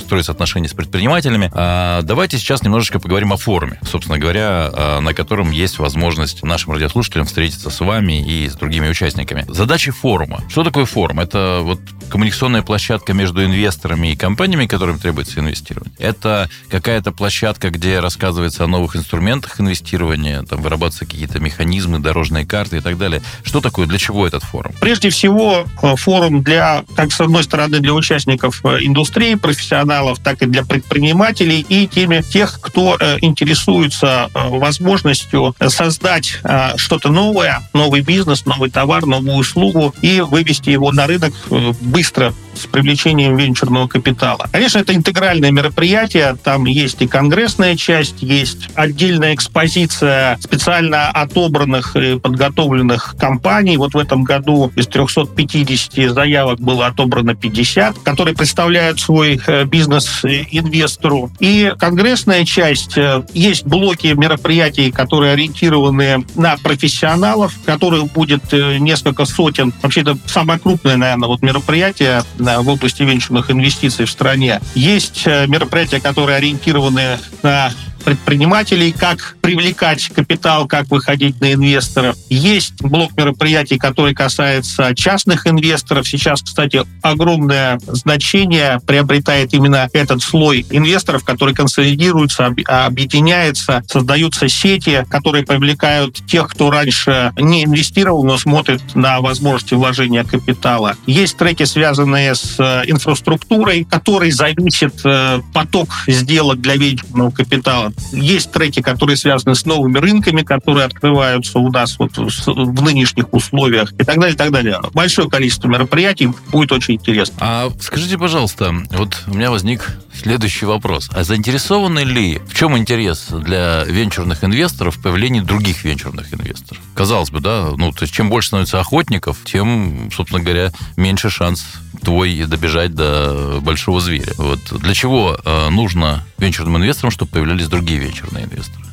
строятся 0.09 0.31
отношения 0.31 0.67
с 0.67 0.73
предпринимателями. 0.73 1.51
А 1.53 2.01
давайте 2.01 2.39
сейчас 2.39 2.63
немножечко 2.63 2.99
поговорим 2.99 3.31
о 3.31 3.37
форуме, 3.37 3.79
собственно 3.83 4.17
говоря, 4.17 4.71
а, 4.73 4.99
на 5.01 5.13
котором 5.13 5.51
есть 5.51 5.77
возможность 5.77 6.41
нашим 6.41 6.73
радиослушателям 6.73 7.27
встретиться 7.27 7.69
с 7.69 7.79
вами 7.79 8.19
и 8.27 8.49
с 8.49 8.55
другими 8.55 8.89
участниками. 8.89 9.45
Задачи 9.47 9.91
форума. 9.91 10.41
Что 10.49 10.63
такое 10.63 10.85
форум? 10.85 11.19
Это 11.19 11.59
вот 11.61 11.79
коммуникационная 12.09 12.63
площадка 12.63 13.13
между 13.13 13.45
инвесторами 13.45 14.13
и 14.13 14.15
компаниями, 14.15 14.65
которым 14.65 14.97
требуется 14.97 15.41
инвестировать. 15.41 15.91
Это 15.99 16.49
какая-то 16.71 17.11
площадка, 17.11 17.69
где 17.69 17.99
рассказывается 17.99 18.63
о 18.63 18.67
новых 18.67 18.95
инструментах 18.95 19.61
инвестирования, 19.61 20.41
там 20.41 20.63
вырабатываются 20.63 21.05
какие-то 21.05 21.39
механизмы, 21.39 21.99
дорожные 21.99 22.47
карты 22.47 22.77
и 22.77 22.81
так 22.81 22.97
далее. 22.97 23.21
Что 23.43 23.61
такое, 23.61 23.85
для 23.85 23.99
чего 23.99 24.25
этот 24.25 24.41
форум? 24.41 24.73
Прежде 24.81 25.11
всего, 25.11 25.65
э, 25.83 25.95
форум 25.97 26.41
для, 26.41 26.83
как 26.95 27.11
с 27.11 27.21
одной 27.21 27.43
стороны, 27.43 27.79
для 27.79 27.93
участников 27.93 28.65
э, 28.65 28.79
индустрии, 28.81 29.35
профессионалов, 29.35 29.98
профессионалов, 29.99 30.19
так 30.19 30.41
и 30.41 30.45
для 30.45 30.63
предпринимателей 30.63 31.65
и 31.67 31.87
теми 31.87 32.21
тех, 32.21 32.59
кто 32.61 32.97
э, 32.99 33.17
интересуется 33.21 34.29
э, 34.33 34.49
возможностью 34.49 35.55
создать 35.67 36.39
э, 36.43 36.77
что-то 36.77 37.09
новое, 37.09 37.61
новый 37.73 38.01
бизнес, 38.01 38.45
новый 38.45 38.69
товар, 38.69 39.05
новую 39.05 39.37
услугу 39.37 39.93
и 40.01 40.21
вывести 40.21 40.69
его 40.69 40.91
на 40.91 41.07
рынок 41.07 41.33
быстро 41.81 42.33
с 42.55 42.65
привлечением 42.65 43.37
венчурного 43.37 43.87
капитала. 43.87 44.47
Конечно, 44.51 44.79
это 44.79 44.95
интегральное 44.95 45.51
мероприятие. 45.51 46.35
Там 46.43 46.65
есть 46.65 47.01
и 47.01 47.07
конгрессная 47.07 47.75
часть, 47.75 48.21
есть 48.21 48.69
отдельная 48.75 49.35
экспозиция 49.35 50.37
специально 50.41 51.09
отобранных 51.09 51.95
и 51.95 52.19
подготовленных 52.19 53.15
компаний. 53.19 53.77
Вот 53.77 53.93
в 53.93 53.97
этом 53.97 54.23
году 54.23 54.71
из 54.75 54.87
350 54.87 56.11
заявок 56.11 56.59
было 56.59 56.87
отобрано 56.87 57.35
50, 57.35 57.99
которые 57.99 58.35
представляют 58.35 58.99
свой 58.99 59.39
бизнес 59.65 59.89
бизнес-инвестору. 59.89 61.31
И 61.39 61.73
конгрессная 61.77 62.45
часть, 62.45 62.97
э, 62.97 63.23
есть 63.33 63.65
блоки 63.65 64.07
мероприятий, 64.07 64.91
которые 64.91 65.33
ориентированы 65.33 66.25
на 66.35 66.57
профессионалов, 66.57 67.53
которых 67.65 68.11
будет 68.11 68.53
э, 68.53 68.77
несколько 68.77 69.25
сотен. 69.25 69.73
Вообще, 69.81 70.01
это 70.01 70.17
самое 70.25 70.59
крупное, 70.59 70.97
наверное, 70.97 71.27
вот 71.27 71.41
мероприятие 71.41 72.23
в 72.57 72.67
области 72.67 73.03
венчурных 73.03 73.51
инвестиций 73.51 74.05
в 74.05 74.11
стране. 74.11 74.59
Есть 74.75 75.23
э, 75.25 75.47
мероприятия, 75.47 75.99
которые 75.99 76.37
ориентированы 76.37 77.19
на 77.43 77.71
предпринимателей, 78.03 78.91
как 78.91 79.35
привлекать 79.41 80.07
капитал, 80.09 80.67
как 80.67 80.89
выходить 80.89 81.39
на 81.41 81.53
инвесторов. 81.53 82.15
Есть 82.29 82.81
блок 82.81 83.11
мероприятий, 83.17 83.77
который 83.77 84.13
касается 84.13 84.93
частных 84.95 85.47
инвесторов. 85.47 86.07
Сейчас, 86.07 86.41
кстати, 86.41 86.83
огромное 87.01 87.79
значение 87.87 88.79
приобретает 88.85 89.53
именно 89.53 89.89
этот 89.93 90.21
слой 90.21 90.65
инвесторов, 90.69 91.23
который 91.23 91.53
консолидируется, 91.53 92.53
объединяется, 92.67 93.83
создаются 93.87 94.49
сети, 94.49 95.05
которые 95.09 95.45
привлекают 95.45 96.25
тех, 96.25 96.49
кто 96.49 96.71
раньше 96.71 97.33
не 97.37 97.65
инвестировал, 97.65 98.23
но 98.23 98.37
смотрит 98.37 98.81
на 98.95 99.21
возможности 99.21 99.73
вложения 99.73 100.23
капитала. 100.23 100.95
Есть 101.05 101.37
треки, 101.37 101.63
связанные 101.63 102.35
с 102.35 102.55
э, 102.59 102.83
инфраструктурой, 102.87 103.85
который 103.85 104.31
зависит 104.31 104.93
э, 105.03 105.41
поток 105.53 105.89
сделок 106.07 106.61
для 106.61 106.75
венчурного 106.75 107.31
капитала 107.31 107.88
есть 108.11 108.51
треки, 108.51 108.81
которые 108.81 109.17
связаны 109.17 109.55
с 109.55 109.65
новыми 109.65 109.97
рынками, 109.97 110.41
которые 110.41 110.85
открываются 110.85 111.59
у 111.59 111.71
нас 111.71 111.97
вот 111.99 112.17
в 112.17 112.83
нынешних 112.83 113.33
условиях 113.33 113.93
и 113.93 114.03
так 114.03 114.19
далее, 114.19 114.33
и 114.33 114.37
так 114.37 114.51
далее. 114.51 114.79
Большое 114.93 115.29
количество 115.29 115.67
мероприятий 115.67 116.29
будет 116.51 116.71
очень 116.71 116.95
интересно. 116.95 117.37
А 117.39 117.69
скажите, 117.79 118.17
пожалуйста, 118.17 118.73
вот 118.91 119.23
у 119.27 119.33
меня 119.33 119.51
возник 119.51 119.97
следующий 120.19 120.65
вопрос. 120.65 121.09
А 121.13 121.23
заинтересованы 121.23 121.99
ли, 121.99 122.39
в 122.47 122.53
чем 122.53 122.77
интерес 122.77 123.27
для 123.29 123.83
венчурных 123.85 124.43
инвесторов 124.43 124.97
в 124.97 125.01
появлении 125.01 125.39
других 125.39 125.83
венчурных 125.83 126.33
инвесторов? 126.33 126.81
Казалось 126.95 127.31
бы, 127.31 127.39
да, 127.39 127.71
ну, 127.75 127.91
то 127.91 128.03
есть 128.03 128.13
чем 128.13 128.29
больше 128.29 128.49
становится 128.49 128.79
охотников, 128.79 129.37
тем, 129.45 130.09
собственно 130.15 130.43
говоря, 130.43 130.71
меньше 130.97 131.29
шанс 131.29 131.65
твой 132.03 132.45
добежать 132.45 132.93
до 132.93 133.59
большого 133.61 134.01
зверя. 134.01 134.33
Вот 134.37 134.59
для 134.79 134.93
чего 134.93 135.37
э, 135.43 135.69
нужно 135.69 136.25
венчурным 136.37 136.77
инвесторам, 136.77 137.11
чтобы 137.11 137.31
появлялись 137.31 137.67
другие 137.67 137.99
венчурные 137.99 138.45
инвесторы? 138.45 138.88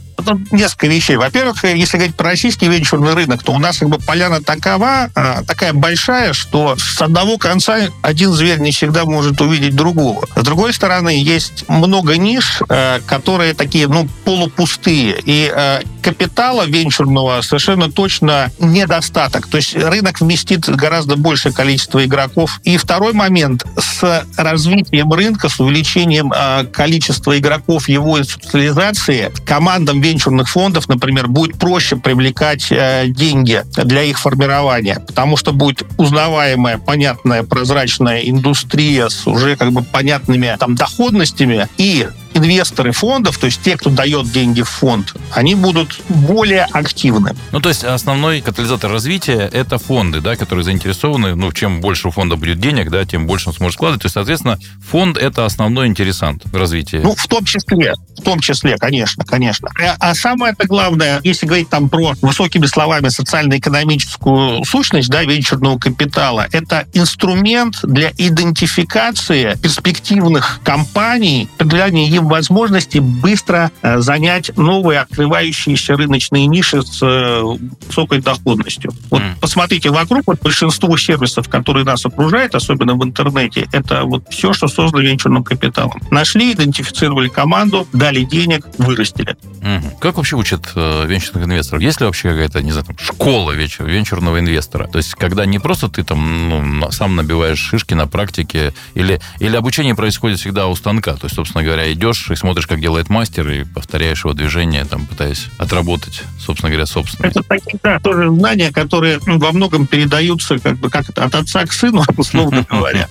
Несколько 0.50 0.86
вещей. 0.86 1.16
Во-первых, 1.16 1.64
если 1.64 1.96
говорить 1.96 2.16
про 2.16 2.30
российский 2.30 2.68
венчурный 2.68 3.14
рынок, 3.14 3.42
то 3.42 3.52
у 3.52 3.58
нас 3.58 3.78
как 3.78 3.88
бы 3.88 3.98
поляна 3.98 4.40
такова, 4.40 5.10
а, 5.14 5.42
такая 5.44 5.72
большая, 5.72 6.32
что 6.32 6.76
с 6.76 7.00
одного 7.00 7.38
конца 7.38 7.88
один 8.02 8.32
зверь 8.32 8.58
не 8.60 8.72
всегда 8.72 9.04
может 9.04 9.40
увидеть 9.40 9.74
другого. 9.74 10.26
С 10.34 10.42
другой 10.42 10.72
стороны, 10.72 11.10
есть 11.10 11.68
много 11.68 12.16
ниш, 12.16 12.62
э, 12.68 13.00
которые 13.06 13.54
такие, 13.54 13.88
ну, 13.88 14.08
полупустые. 14.24 15.20
И 15.24 15.52
э, 15.54 15.82
капитала 16.02 16.66
венчурного 16.66 17.40
совершенно 17.42 17.90
точно 17.90 18.50
недостаток. 18.58 19.48
То 19.48 19.56
есть 19.56 19.74
рынок 19.74 20.20
вместит 20.20 20.68
гораздо 20.68 21.16
большее 21.16 21.52
количество 21.52 22.04
игроков. 22.04 22.60
И 22.64 22.76
второй 22.76 23.12
момент, 23.12 23.64
с 23.76 24.24
развитием 24.36 25.12
рынка, 25.12 25.48
с 25.48 25.58
увеличением 25.58 26.32
э, 26.32 26.64
количества 26.66 27.36
игроков, 27.38 27.88
его 27.88 28.18
институциализации, 28.18 29.32
командам 29.44 30.00
венчурных 30.06 30.48
фондов, 30.48 30.88
например, 30.88 31.26
будет 31.28 31.58
проще 31.58 31.96
привлекать 31.96 32.68
э, 32.70 33.06
деньги 33.08 33.62
для 33.76 34.02
их 34.02 34.18
формирования, 34.18 35.02
потому 35.06 35.36
что 35.36 35.52
будет 35.52 35.82
узнаваемая, 35.98 36.78
понятная, 36.78 37.42
прозрачная 37.42 38.20
индустрия 38.20 39.08
с 39.08 39.26
уже 39.26 39.56
как 39.56 39.72
бы 39.72 39.82
понятными 39.82 40.54
там 40.58 40.74
доходностями 40.76 41.68
и 41.76 42.06
инвесторы 42.36 42.92
фондов, 42.92 43.38
то 43.38 43.46
есть 43.46 43.62
те, 43.62 43.76
кто 43.76 43.90
дает 43.90 44.30
деньги 44.30 44.62
в 44.62 44.68
фонд, 44.68 45.14
они 45.32 45.54
будут 45.54 46.00
более 46.08 46.64
активны. 46.64 47.34
Ну, 47.52 47.60
то 47.60 47.68
есть 47.68 47.84
основной 47.84 48.40
катализатор 48.40 48.90
развития– 48.90 49.48
это 49.52 49.78
фонды, 49.78 50.20
да, 50.20 50.36
которые 50.36 50.64
заинтересованы, 50.64 51.34
ну, 51.34 51.52
чем 51.52 51.80
больше 51.80 52.08
у 52.08 52.10
фонда 52.10 52.36
будет 52.36 52.60
денег, 52.60 52.90
да, 52.90 53.04
тем 53.04 53.26
больше 53.26 53.48
он 53.48 53.54
сможет 53.54 53.74
складывать. 53.74 54.02
То 54.02 54.06
есть, 54.06 54.14
соответственно, 54.14 54.58
фонд– 54.88 55.16
это 55.18 55.44
основной 55.44 55.86
интересант 55.86 56.44
развития. 56.52 57.00
Ну, 57.02 57.14
в 57.14 57.26
том 57.26 57.44
числе, 57.44 57.94
в 58.18 58.22
том 58.22 58.40
числе, 58.40 58.76
конечно, 58.78 59.24
конечно. 59.24 59.68
А, 59.80 59.96
а 60.10 60.14
самое 60.14 60.54
это 60.56 60.66
главное, 60.66 61.20
если 61.24 61.46
говорить 61.46 61.68
там 61.68 61.88
про 61.88 62.14
высокими 62.22 62.66
словами 62.66 63.08
социально-экономическую 63.08 64.64
сущность, 64.64 65.08
да, 65.08 65.22
венчурного 65.22 65.78
капитала, 65.78 66.46
это 66.52 66.86
инструмент 66.92 67.78
для 67.82 68.12
идентификации 68.16 69.56
перспективных 69.62 70.60
компаний, 70.62 71.48
предлагания 71.56 72.08
возможности 72.28 72.98
быстро 72.98 73.70
э, 73.82 74.00
занять 74.00 74.56
новые 74.56 75.00
открывающиеся 75.00 75.96
рыночные 75.96 76.46
ниши 76.46 76.82
с 76.82 77.00
э, 77.02 77.42
высокой 77.86 78.20
доходностью. 78.20 78.92
Вот 79.10 79.22
mm. 79.22 79.40
посмотрите 79.40 79.90
вокруг, 79.90 80.22
вот 80.26 80.42
большинство 80.42 80.96
сервисов, 80.96 81.48
которые 81.48 81.84
нас 81.84 82.04
окружают, 82.04 82.54
особенно 82.54 82.94
в 82.94 83.04
интернете, 83.04 83.68
это 83.72 84.04
вот 84.04 84.24
все, 84.30 84.52
что 84.52 84.68
создано 84.68 85.02
венчурным 85.02 85.44
капиталом. 85.44 86.00
Нашли, 86.10 86.52
идентифицировали 86.52 87.28
команду, 87.28 87.86
дали 87.92 88.24
денег, 88.24 88.66
вырастили. 88.78 89.36
Mm. 89.60 89.98
Как 90.00 90.16
вообще 90.16 90.36
учат 90.36 90.70
э, 90.74 91.06
венчурных 91.06 91.44
инвесторов? 91.44 91.82
Есть 91.82 92.00
ли 92.00 92.06
вообще 92.06 92.30
какая-то, 92.30 92.62
не 92.62 92.72
знаю, 92.72 92.86
там, 92.86 92.98
школа 92.98 93.52
вечер, 93.52 93.84
венчурного 93.84 94.38
инвестора? 94.38 94.86
То 94.86 94.98
есть, 94.98 95.14
когда 95.14 95.46
не 95.46 95.58
просто 95.58 95.88
ты 95.88 96.04
там 96.04 96.78
ну, 96.78 96.90
сам 96.90 97.16
набиваешь 97.16 97.58
шишки 97.58 97.94
на 97.94 98.06
практике, 98.06 98.72
или, 98.94 99.20
или 99.40 99.56
обучение 99.56 99.94
происходит 99.94 100.38
всегда 100.38 100.68
у 100.68 100.76
станка, 100.76 101.14
то 101.14 101.24
есть, 101.24 101.34
собственно 101.34 101.64
говоря, 101.64 101.92
идешь 101.92 102.15
берешь 102.16 102.30
и 102.30 102.34
смотришь, 102.34 102.66
как 102.66 102.80
делает 102.80 103.08
мастер, 103.08 103.48
и 103.48 103.64
повторяешь 103.64 104.24
его 104.24 104.34
движение, 104.34 104.84
там, 104.84 105.06
пытаясь 105.06 105.48
отработать, 105.58 106.22
собственно 106.38 106.70
говоря, 106.70 106.86
собственное. 106.86 107.30
Это 107.30 107.42
такие, 107.42 107.78
да, 107.82 107.98
тоже 108.00 108.28
знания, 108.30 108.72
которые 108.72 109.20
ну, 109.26 109.38
во 109.38 109.52
многом 109.52 109.86
передаются 109.86 110.58
как 110.58 110.78
бы 110.78 110.90
как 110.90 111.08
от 111.08 111.34
отца 111.34 111.66
к 111.66 111.72
сыну, 111.72 112.02
условно 112.16 112.66
говоря. 112.70 113.08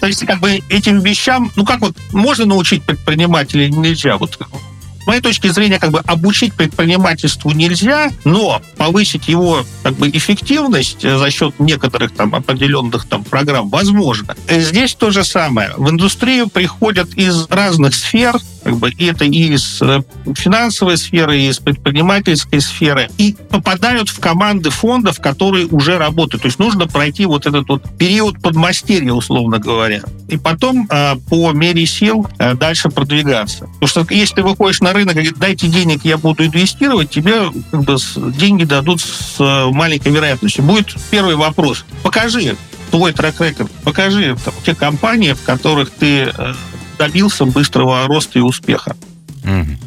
То 0.00 0.06
есть 0.06 0.24
как 0.26 0.40
бы 0.40 0.60
этим 0.68 1.00
вещам, 1.00 1.50
ну 1.56 1.64
как 1.64 1.80
вот, 1.80 1.96
можно 2.12 2.46
научить 2.46 2.82
предпринимателей, 2.82 3.70
нельзя. 3.70 4.16
Вот 4.16 4.38
моей 5.10 5.22
точки 5.22 5.48
зрения, 5.48 5.80
как 5.80 5.90
бы 5.90 5.98
обучить 6.06 6.54
предпринимательству 6.54 7.50
нельзя, 7.50 8.12
но 8.24 8.62
повысить 8.76 9.26
его 9.26 9.64
как 9.82 9.94
бы 9.96 10.08
эффективность 10.08 11.02
за 11.02 11.30
счет 11.32 11.58
некоторых 11.58 12.14
там 12.14 12.32
определенных 12.32 13.08
там 13.08 13.24
программ 13.24 13.70
возможно. 13.70 14.36
Здесь 14.48 14.94
то 14.94 15.10
же 15.10 15.24
самое. 15.24 15.72
В 15.76 15.90
индустрию 15.90 16.48
приходят 16.48 17.12
из 17.14 17.48
разных 17.48 17.96
сфер, 17.96 18.36
как 18.62 18.76
бы 18.76 18.92
это 18.98 19.24
и 19.24 19.54
из 19.54 19.82
э, 19.82 20.02
финансовой 20.36 20.96
сферы, 20.96 21.38
и 21.38 21.48
из 21.48 21.58
предпринимательской 21.58 22.60
сферы, 22.60 23.08
и 23.18 23.34
попадают 23.48 24.10
в 24.10 24.20
команды 24.20 24.70
фондов, 24.70 25.18
которые 25.18 25.66
уже 25.66 25.98
работают. 25.98 26.42
То 26.42 26.46
есть 26.46 26.58
нужно 26.58 26.86
пройти 26.86 27.26
вот 27.26 27.46
этот 27.46 27.68
вот 27.68 27.82
период 27.98 28.40
подмастерья, 28.40 29.12
условно 29.12 29.58
говоря, 29.58 30.02
и 30.28 30.36
потом 30.36 30.86
э, 30.90 31.16
по 31.28 31.52
мере 31.52 31.86
сил 31.86 32.28
э, 32.38 32.54
дальше 32.54 32.90
продвигаться. 32.90 33.68
Потому 33.80 33.88
что 33.88 34.14
если 34.14 34.36
ты 34.36 34.42
выходишь 34.42 34.80
на 34.80 34.92
рынок 34.92 34.99
и 35.08 35.14
говоришь, 35.14 35.32
дайте 35.36 35.68
денег, 35.68 36.04
я 36.04 36.18
буду 36.18 36.44
инвестировать, 36.44 37.10
тебе 37.10 37.50
как 37.70 37.82
бы, 37.82 37.96
деньги 38.16 38.64
дадут 38.64 39.00
с 39.00 39.40
э, 39.40 39.70
маленькой 39.70 40.12
вероятностью. 40.12 40.64
Будет 40.64 40.94
первый 41.10 41.36
вопрос. 41.36 41.84
Покажи 42.02 42.56
твой 42.90 43.12
трек-рекорд, 43.12 43.70
покажи 43.84 44.36
там, 44.44 44.54
те 44.64 44.74
компании, 44.74 45.32
в 45.32 45.42
которых 45.42 45.90
ты 45.90 46.32
э, 46.36 46.54
добился 46.98 47.44
быстрого 47.44 48.06
роста 48.06 48.38
и 48.38 48.42
успеха. 48.42 48.96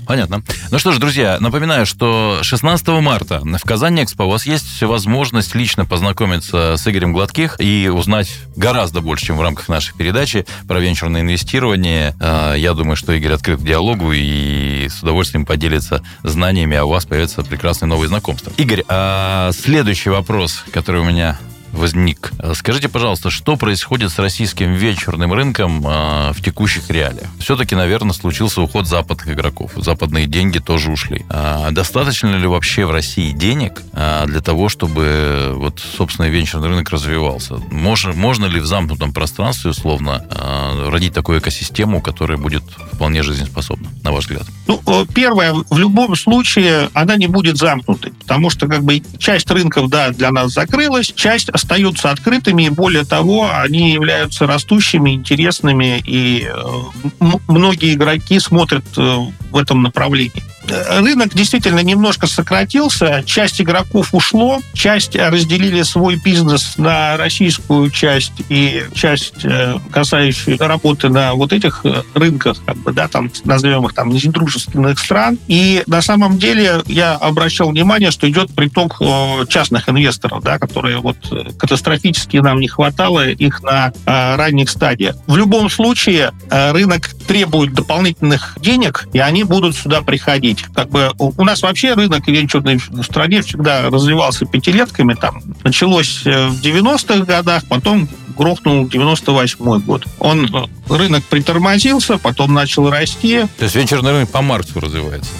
Понятно. 0.07 0.43
Ну 0.71 0.79
что 0.79 0.91
ж, 0.91 0.97
друзья, 0.97 1.37
напоминаю, 1.39 1.85
что 1.85 2.39
16 2.41 2.87
марта 3.01 3.41
в 3.43 3.63
Казани 3.63 4.03
Экспо 4.03 4.23
у 4.23 4.29
вас 4.29 4.45
есть 4.45 4.81
возможность 4.81 5.55
лично 5.55 5.85
познакомиться 5.85 6.75
с 6.77 6.87
Игорем 6.87 7.13
Гладких 7.13 7.57
и 7.59 7.89
узнать 7.93 8.35
гораздо 8.55 9.01
больше, 9.01 9.27
чем 9.27 9.37
в 9.37 9.41
рамках 9.41 9.69
нашей 9.69 9.95
передачи 9.95 10.45
про 10.67 10.79
венчурное 10.79 11.21
инвестирование. 11.21 12.15
А, 12.19 12.53
я 12.55 12.73
думаю, 12.73 12.95
что 12.95 13.13
Игорь 13.13 13.33
открыт 13.33 13.59
к 13.59 13.63
диалогу 13.63 14.11
и 14.11 14.87
с 14.89 15.01
удовольствием 15.03 15.45
поделится 15.45 16.03
знаниями, 16.23 16.77
а 16.77 16.85
у 16.85 16.89
вас 16.89 17.05
появятся 17.05 17.43
прекрасные 17.43 17.89
новые 17.89 18.07
знакомства. 18.07 18.51
Игорь, 18.57 18.83
а 18.87 19.51
следующий 19.53 20.09
вопрос, 20.09 20.63
который 20.71 21.01
у 21.01 21.05
меня 21.05 21.39
возник. 21.73 22.31
Скажите, 22.53 22.87
пожалуйста, 22.87 23.29
что 23.29 23.57
происходит 23.57 24.11
с 24.11 24.19
российским 24.19 24.73
вечерным 24.73 25.33
рынком 25.33 25.85
э, 25.85 26.31
в 26.31 26.41
текущих 26.41 26.89
реалиях? 26.89 27.27
Все-таки, 27.39 27.75
наверное, 27.75 28.13
случился 28.13 28.61
уход 28.61 28.87
западных 28.87 29.27
игроков. 29.29 29.71
Западные 29.75 30.27
деньги 30.27 30.59
тоже 30.59 30.91
ушли. 30.91 31.25
А 31.29 31.71
достаточно 31.71 32.35
ли 32.35 32.47
вообще 32.47 32.85
в 32.85 32.91
России 32.91 33.31
денег 33.31 33.81
а, 33.93 34.25
для 34.25 34.41
того, 34.41 34.69
чтобы 34.69 35.53
вот, 35.55 35.79
собственно, 35.79 36.27
вечерный 36.27 36.69
рынок 36.69 36.89
развивался? 36.91 37.55
Можно, 37.71 38.13
можно 38.13 38.45
ли 38.45 38.59
в 38.59 38.65
замкнутом 38.65 39.11
пространстве, 39.11 39.71
условно, 39.71 40.25
а, 40.29 40.89
родить 40.89 41.13
такую 41.13 41.39
экосистему, 41.39 42.01
которая 42.01 42.37
будет 42.37 42.63
вполне 42.93 43.23
жизнеспособна, 43.23 43.89
на 44.03 44.11
ваш 44.11 44.25
взгляд? 44.25 44.43
Ну, 44.67 44.81
первое, 45.13 45.53
в 45.53 45.77
любом 45.77 46.15
случае, 46.15 46.89
она 46.93 47.15
не 47.15 47.27
будет 47.27 47.57
замкнутой, 47.57 48.13
потому 48.13 48.49
что 48.49 48.67
как 48.67 48.83
бы 48.83 49.01
часть 49.17 49.49
рынков, 49.49 49.89
да, 49.89 50.09
для 50.11 50.31
нас 50.31 50.53
закрылась, 50.53 51.11
часть 51.15 51.49
остаются 51.63 52.11
открытыми, 52.11 52.63
и 52.63 52.69
более 52.69 53.05
того, 53.05 53.49
они 53.51 53.91
являются 53.91 54.45
растущими, 54.45 55.11
интересными, 55.11 56.03
и 56.05 56.45
э, 56.45 57.29
многие 57.47 57.93
игроки 57.93 58.39
смотрят 58.39 58.85
э, 58.97 59.17
в 59.49 59.57
этом 59.57 59.81
направлении 59.81 60.43
рынок 60.67 61.33
действительно 61.33 61.79
немножко 61.79 62.27
сократился, 62.27 63.23
часть 63.25 63.61
игроков 63.61 64.13
ушло, 64.13 64.59
часть 64.73 65.15
разделили 65.15 65.81
свой 65.83 66.15
бизнес 66.23 66.77
на 66.77 67.17
российскую 67.17 67.89
часть 67.89 68.33
и 68.49 68.83
часть, 68.93 69.43
э, 69.43 69.77
касающуюся 69.91 70.67
работы 70.67 71.09
на 71.09 71.33
вот 71.33 71.53
этих 71.53 71.85
рынках, 72.13 72.57
как 72.65 72.77
бы, 72.77 72.93
да, 72.93 73.07
там, 73.07 73.31
назовем 73.43 73.85
их 73.85 73.93
там, 73.93 74.09
недружественных 74.09 74.99
стран. 74.99 75.37
И 75.47 75.83
на 75.87 76.01
самом 76.01 76.37
деле 76.37 76.81
я 76.87 77.15
обращал 77.15 77.69
внимание, 77.69 78.11
что 78.11 78.29
идет 78.29 78.53
приток 78.53 79.01
частных 79.49 79.89
инвесторов, 79.89 80.43
да, 80.43 80.59
которые 80.59 80.99
вот 80.99 81.17
катастрофически 81.57 82.37
нам 82.37 82.59
не 82.59 82.67
хватало 82.67 83.29
их 83.29 83.61
на 83.61 83.93
ранних 84.05 84.69
стадиях. 84.69 85.15
В 85.27 85.35
любом 85.37 85.69
случае 85.69 86.31
рынок 86.49 87.09
требует 87.27 87.73
дополнительных 87.73 88.57
денег, 88.59 89.07
и 89.13 89.19
они 89.19 89.43
будут 89.43 89.75
сюда 89.75 90.01
приходить. 90.01 90.63
Как 90.73 90.89
бы 90.89 91.11
у 91.17 91.43
нас 91.43 91.61
вообще 91.61 91.93
рынок 91.93 92.27
венчурный 92.27 92.77
в 92.77 93.03
стране 93.03 93.41
всегда 93.41 93.89
развивался 93.89 94.45
пятилетками. 94.45 95.13
Там 95.13 95.41
началось 95.63 96.23
э, 96.25 96.47
в 96.47 96.61
90-х 96.61 97.25
годах, 97.25 97.63
потом 97.69 98.07
грохнул 98.35 98.87
98 98.87 99.79
год. 99.81 100.05
Он, 100.19 100.49
рынок 100.89 101.23
притормозился, 101.25 102.17
потом 102.17 102.53
начал 102.53 102.89
расти. 102.89 103.45
То 103.57 103.63
есть 103.63 103.75
венчурный 103.75 104.11
рынок 104.11 104.29
по 104.29 104.41
Марксу 104.41 104.79
развивается? 104.79 105.31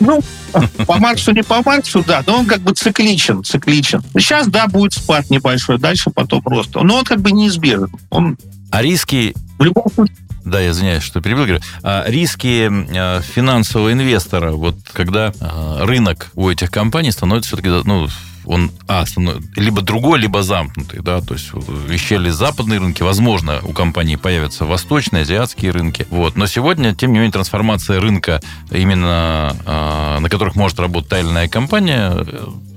Ну, 0.00 0.20
по 0.86 0.98
Марксу 0.98 1.32
не 1.32 1.42
по 1.42 1.62
Марксу, 1.62 2.04
да, 2.06 2.22
но 2.26 2.38
он 2.38 2.46
как 2.46 2.60
бы 2.60 2.72
цикличен, 2.72 3.42
цикличен. 3.44 4.02
Сейчас, 4.18 4.48
да, 4.48 4.66
будет 4.66 4.92
спад 4.92 5.30
небольшой, 5.30 5.78
дальше 5.78 6.10
потом 6.10 6.42
рост. 6.44 6.74
Но 6.74 6.96
он 6.96 7.04
как 7.04 7.20
бы 7.20 7.32
неизбежен. 7.32 7.90
Он 8.10 8.36
а 8.70 8.82
риски 8.82 9.34
в 9.58 9.64
любом 9.64 9.86
случае 9.94 10.16
да, 10.46 10.60
я 10.60 10.70
извиняюсь, 10.70 11.02
что 11.02 11.20
перебил. 11.20 11.42
Говорю, 11.44 11.60
а 11.82 12.04
риски 12.06 12.70
а, 12.96 13.20
финансового 13.20 13.92
инвестора, 13.92 14.52
вот 14.52 14.76
когда 14.92 15.32
а, 15.40 15.84
рынок 15.84 16.30
у 16.36 16.48
этих 16.48 16.70
компаний 16.70 17.10
становится 17.10 17.48
все-таки, 17.48 17.68
ну, 17.68 18.08
он, 18.46 18.70
а, 18.88 19.04
либо 19.56 19.82
другой, 19.82 20.18
либо 20.20 20.42
замкнутый, 20.42 21.00
да, 21.00 21.20
то 21.20 21.34
есть 21.34 21.50
вещали 21.88 22.30
западные 22.30 22.78
рынки, 22.78 23.02
возможно, 23.02 23.60
у 23.62 23.72
компании 23.72 24.16
появятся 24.16 24.64
восточные, 24.64 25.22
азиатские 25.22 25.72
рынки, 25.72 26.06
вот, 26.10 26.36
но 26.36 26.46
сегодня, 26.46 26.94
тем 26.94 27.12
не 27.12 27.18
менее, 27.18 27.32
трансформация 27.32 28.00
рынка 28.00 28.40
именно, 28.70 29.56
на 30.20 30.28
которых 30.28 30.54
может 30.54 30.78
работать 30.78 31.10
та 31.10 31.20
или 31.20 31.28
иная 31.28 31.48
компания, 31.48 32.24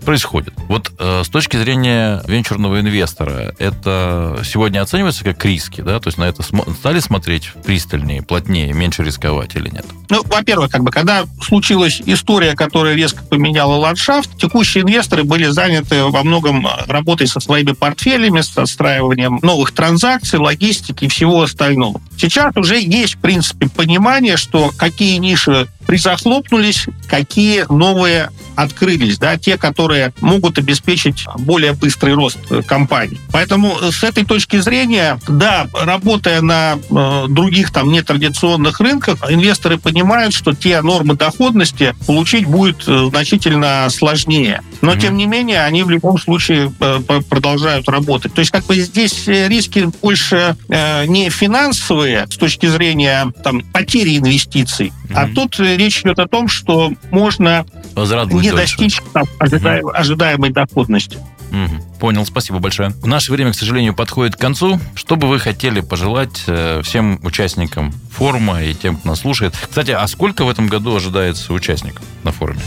происходит. 0.05 0.53
Вот 0.67 0.91
э, 0.97 1.23
с 1.23 1.29
точки 1.29 1.57
зрения 1.57 2.21
венчурного 2.25 2.79
инвестора, 2.79 3.53
это 3.59 4.41
сегодня 4.45 4.81
оценивается 4.81 5.23
как 5.23 5.43
риски, 5.45 5.81
да? 5.81 5.99
То 5.99 6.07
есть 6.07 6.17
на 6.17 6.23
это 6.23 6.43
см- 6.43 6.73
стали 6.75 6.99
смотреть 6.99 7.51
пристальнее, 7.65 8.21
плотнее, 8.21 8.73
меньше 8.73 9.03
рисковать 9.03 9.55
или 9.55 9.69
нет? 9.69 9.85
Ну, 10.09 10.23
во-первых, 10.25 10.71
как 10.71 10.83
бы, 10.83 10.91
когда 10.91 11.25
случилась 11.41 12.01
история, 12.05 12.55
которая 12.55 12.95
резко 12.95 13.23
поменяла 13.23 13.75
ландшафт, 13.75 14.37
текущие 14.37 14.83
инвесторы 14.83 15.23
были 15.23 15.45
заняты 15.45 16.05
во 16.05 16.23
многом 16.23 16.67
работой 16.87 17.27
со 17.27 17.39
своими 17.39 17.71
портфелями, 17.71 18.41
с 18.41 18.57
отстраиванием 18.57 19.39
новых 19.41 19.71
транзакций, 19.71 20.39
логистики 20.39 21.05
и 21.05 21.07
всего 21.07 21.43
остального. 21.43 22.01
Сейчас 22.17 22.55
уже 22.55 22.79
есть, 22.79 23.15
в 23.15 23.19
принципе, 23.19 23.69
понимание, 23.69 24.37
что 24.37 24.71
какие 24.77 25.17
ниши 25.17 25.67
призахлопнулись, 25.87 26.85
какие 27.07 27.65
новые 27.69 28.29
открылись, 28.61 29.17
да, 29.17 29.37
те, 29.37 29.57
которые 29.57 30.13
могут 30.21 30.57
обеспечить 30.57 31.25
более 31.37 31.73
быстрый 31.73 32.13
рост 32.13 32.37
э, 32.49 32.61
компаний. 32.61 33.19
Поэтому 33.31 33.77
э, 33.81 33.91
с 33.91 34.03
этой 34.03 34.25
точки 34.25 34.57
зрения, 34.57 35.19
да, 35.27 35.67
работая 35.73 36.41
на 36.41 36.77
э, 36.77 37.25
других 37.29 37.71
там 37.71 37.91
нетрадиционных 37.91 38.79
рынках, 38.79 39.19
инвесторы 39.29 39.77
понимают, 39.77 40.33
что 40.33 40.53
те 40.53 40.81
нормы 40.81 41.15
доходности 41.15 41.95
получить 42.05 42.45
будет 42.45 42.83
э, 42.87 43.07
значительно 43.09 43.87
сложнее. 43.89 44.61
Но, 44.81 44.93
mm-hmm. 44.93 44.99
тем 44.99 45.17
не 45.17 45.25
менее, 45.25 45.63
они 45.63 45.83
в 45.83 45.89
любом 45.89 46.17
случае 46.17 46.73
э, 46.79 46.99
продолжают 47.29 47.87
работать. 47.87 48.33
То 48.33 48.39
есть, 48.39 48.51
как 48.51 48.65
бы 48.65 48.75
здесь 48.75 49.27
риски 49.27 49.89
больше 50.01 50.57
э, 50.67 51.05
не 51.05 51.29
финансовые 51.29 52.27
с 52.27 52.35
точки 52.35 52.65
зрения 52.65 53.31
там, 53.43 53.61
потери 53.71 54.17
инвестиций, 54.17 54.87
mm-hmm. 54.87 55.13
а 55.15 55.27
тут 55.33 55.59
речь 55.59 56.01
идет 56.01 56.19
о 56.19 56.27
том, 56.27 56.47
что 56.49 56.91
можно 57.11 57.65
Возврат 57.99 58.31
не 58.31 58.51
достичь 58.51 59.01
там, 59.13 59.25
ожидаем, 59.37 59.87
mm-hmm. 59.87 59.95
ожидаемой 59.95 60.49
доходности. 60.51 61.17
Угу. 61.51 61.99
Понял, 61.99 62.25
спасибо 62.25 62.59
большое. 62.59 62.93
Наше 63.03 63.31
время, 63.31 63.51
к 63.51 63.55
сожалению, 63.55 63.95
подходит 63.95 64.35
к 64.35 64.39
концу. 64.39 64.79
Что 64.93 65.15
бы 65.15 65.27
вы 65.27 65.39
хотели 65.39 65.81
пожелать 65.81 66.43
э, 66.47 66.81
всем 66.83 67.19
участникам 67.23 67.91
форума 68.11 68.61
и 68.61 68.73
тем, 68.73 68.97
кто 68.97 69.09
нас 69.09 69.21
слушает? 69.21 69.55
Кстати, 69.67 69.91
а 69.91 70.07
сколько 70.07 70.45
в 70.45 70.49
этом 70.49 70.67
году 70.67 70.95
ожидается 70.95 71.51
участников 71.53 72.03
на 72.23 72.31
форуме? 72.31 72.61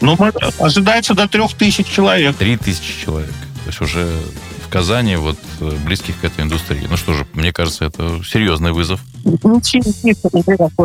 Ну, 0.00 0.16
ожидается 0.60 1.14
до 1.14 1.26
трех 1.26 1.52
тысяч 1.54 1.86
человек. 1.86 2.36
Три 2.36 2.56
тысячи 2.56 3.04
человек. 3.04 3.32
То 3.64 3.70
есть 3.70 3.80
уже 3.80 4.08
Казани, 4.70 5.16
вот 5.16 5.38
э, 5.60 5.70
близких 5.84 6.20
к 6.20 6.24
этой 6.24 6.44
индустрии. 6.44 6.86
Ну 6.88 6.96
что 6.96 7.14
же, 7.14 7.26
мне 7.32 7.52
кажется, 7.52 7.84
это 7.86 8.20
серьезный 8.24 8.72
вызов. 8.72 9.00
Ну, 9.24 9.60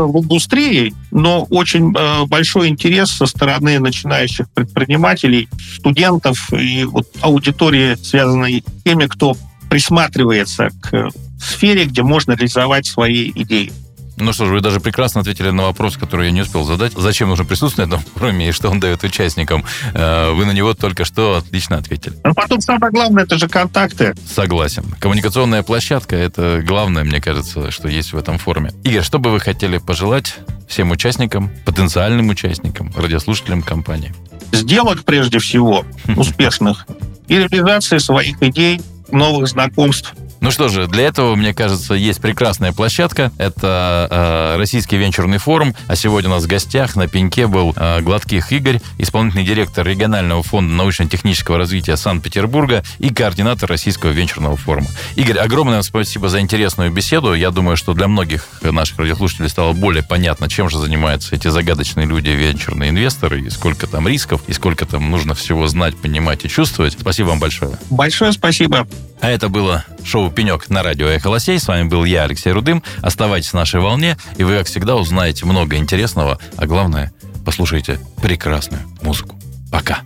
в 0.07 0.19
индустрии, 0.19 0.93
но 1.11 1.43
очень 1.49 1.93
э, 1.95 2.25
большой 2.25 2.69
интерес 2.69 3.11
со 3.11 3.25
стороны 3.25 3.79
начинающих 3.79 4.49
предпринимателей, 4.49 5.49
студентов 5.75 6.51
и 6.53 6.83
вот 6.85 7.07
аудитории, 7.21 7.95
связанной 7.95 8.63
с 8.65 8.83
теми, 8.83 9.05
кто 9.07 9.35
присматривается 9.69 10.69
к 10.81 11.09
сфере, 11.39 11.85
где 11.85 12.03
можно 12.03 12.33
реализовать 12.33 12.85
свои 12.85 13.31
идеи. 13.33 13.71
Ну 14.17 14.31
что 14.31 14.45
ж, 14.45 14.49
вы 14.49 14.61
даже 14.61 14.79
прекрасно 14.79 15.21
ответили 15.21 15.49
на 15.49 15.63
вопрос, 15.63 15.97
который 15.97 16.27
я 16.27 16.31
не 16.31 16.41
успел 16.41 16.63
задать. 16.63 16.93
Зачем 16.93 17.29
нужно 17.29 17.45
присутствовать 17.45 17.89
на 17.89 17.95
этом 17.95 18.05
форуме 18.13 18.49
и 18.49 18.51
что 18.51 18.69
он 18.69 18.79
дает 18.79 19.03
участникам? 19.03 19.65
Э, 19.93 20.31
вы 20.31 20.45
на 20.45 20.51
него 20.51 20.73
только 20.73 21.03
что 21.05 21.35
отлично 21.35 21.77
ответили. 21.77 22.15
Ну, 22.23 22.33
потом 22.33 22.61
самое 22.61 22.91
главное, 22.91 23.23
это 23.23 23.37
же 23.37 23.47
контакты. 23.47 24.13
Согласен. 24.27 24.83
Коммуникационная 24.99 25.63
площадка– 25.63 26.15
это 26.17 26.61
главное, 26.63 27.03
мне 27.03 27.21
кажется, 27.21 27.71
что 27.71 27.87
есть 27.87 28.13
в 28.13 28.17
этом 28.17 28.37
форуме. 28.37 28.71
Игорь, 28.83 29.03
что 29.03 29.19
бы 29.19 29.31
вы 29.31 29.39
хотели 29.39 29.77
пожелать 29.77 30.35
всем 30.67 30.91
участникам, 30.91 31.49
потенциальным 31.65 32.29
участникам, 32.29 32.91
радиослушателям 32.95 33.61
компании? 33.63 34.13
Сделок, 34.51 35.03
прежде 35.03 35.39
всего, 35.39 35.85
успешных 36.15 36.85
и 37.27 37.35
реализации 37.35 37.97
своих 37.97 38.41
идей, 38.43 38.81
новых 39.11 39.47
знакомств, 39.47 40.13
ну 40.43 40.51
что 40.51 40.67
же, 40.67 40.87
для 40.87 41.05
этого, 41.05 41.35
мне 41.35 41.53
кажется, 41.53 41.93
есть 41.93 42.19
прекрасная 42.19 42.73
площадка. 42.73 43.31
Это 43.37 44.09
э, 44.11 44.57
Российский 44.57 44.97
венчурный 44.97 45.37
форум. 45.37 45.73
А 45.87 45.95
сегодня 45.95 46.29
у 46.29 46.33
нас 46.33 46.43
в 46.43 46.47
гостях 46.47 46.97
на 46.97 47.07
пеньке 47.07 47.47
был 47.47 47.73
э, 47.77 48.01
Гладких 48.01 48.51
Игорь, 48.51 48.81
исполнительный 48.97 49.45
директор 49.45 49.87
регионального 49.87 50.43
фонда 50.43 50.73
научно-технического 50.73 51.57
развития 51.57 51.95
Санкт-Петербурга 51.95 52.83
и 52.99 53.13
координатор 53.13 53.69
Российского 53.69 54.09
венчурного 54.09 54.57
форума. 54.57 54.87
Игорь, 55.15 55.37
огромное 55.37 55.81
спасибо 55.81 56.27
за 56.27 56.41
интересную 56.41 56.91
беседу. 56.91 57.33
Я 57.33 57.49
думаю, 57.49 57.77
что 57.77 57.93
для 57.93 58.09
многих 58.09 58.45
наших 58.61 58.99
радиослушателей 58.99 59.47
стало 59.47 59.71
более 59.71 60.03
понятно, 60.03 60.49
чем 60.49 60.69
же 60.69 60.77
занимаются 60.77 61.37
эти 61.37 61.47
загадочные 61.47 62.05
люди, 62.05 62.31
венчурные 62.31 62.89
инвесторы, 62.89 63.43
и 63.43 63.49
сколько 63.49 63.87
там 63.87 64.09
рисков, 64.09 64.41
и 64.47 64.51
сколько 64.51 64.85
там 64.85 65.09
нужно 65.09 65.35
всего 65.35 65.67
знать, 65.67 65.95
понимать 65.95 66.43
и 66.43 66.49
чувствовать. 66.49 66.97
Спасибо 66.99 67.27
вам 67.27 67.39
большое. 67.39 67.79
Большое 67.89 68.33
спасибо. 68.33 68.85
А 69.21 69.29
это 69.29 69.47
было 69.47 69.85
шоу 70.03 70.32
«Пенек» 70.33 70.69
на 70.69 70.83
радио 70.83 71.07
«Эхо 71.07 71.27
Лосей». 71.27 71.59
С 71.59 71.67
вами 71.67 71.87
был 71.87 72.03
я, 72.03 72.23
Алексей 72.23 72.51
Рудым. 72.51 72.83
Оставайтесь 73.01 73.49
в 73.49 73.53
нашей 73.53 73.79
волне, 73.79 74.17
и 74.37 74.43
вы, 74.43 74.57
как 74.57 74.67
всегда, 74.67 74.95
узнаете 74.95 75.45
много 75.45 75.77
интересного, 75.77 76.39
а 76.57 76.65
главное, 76.65 77.13
послушайте 77.45 77.99
прекрасную 78.21 78.83
музыку. 79.01 79.39
Пока. 79.71 80.01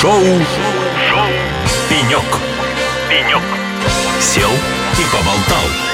Шоу, 0.00 0.22
шоу 0.22 1.28
«Пенек». 1.88 2.24
«Пенек». 3.08 3.42
Сел 4.20 4.50
и 4.50 5.04
поболтал. 5.10 5.85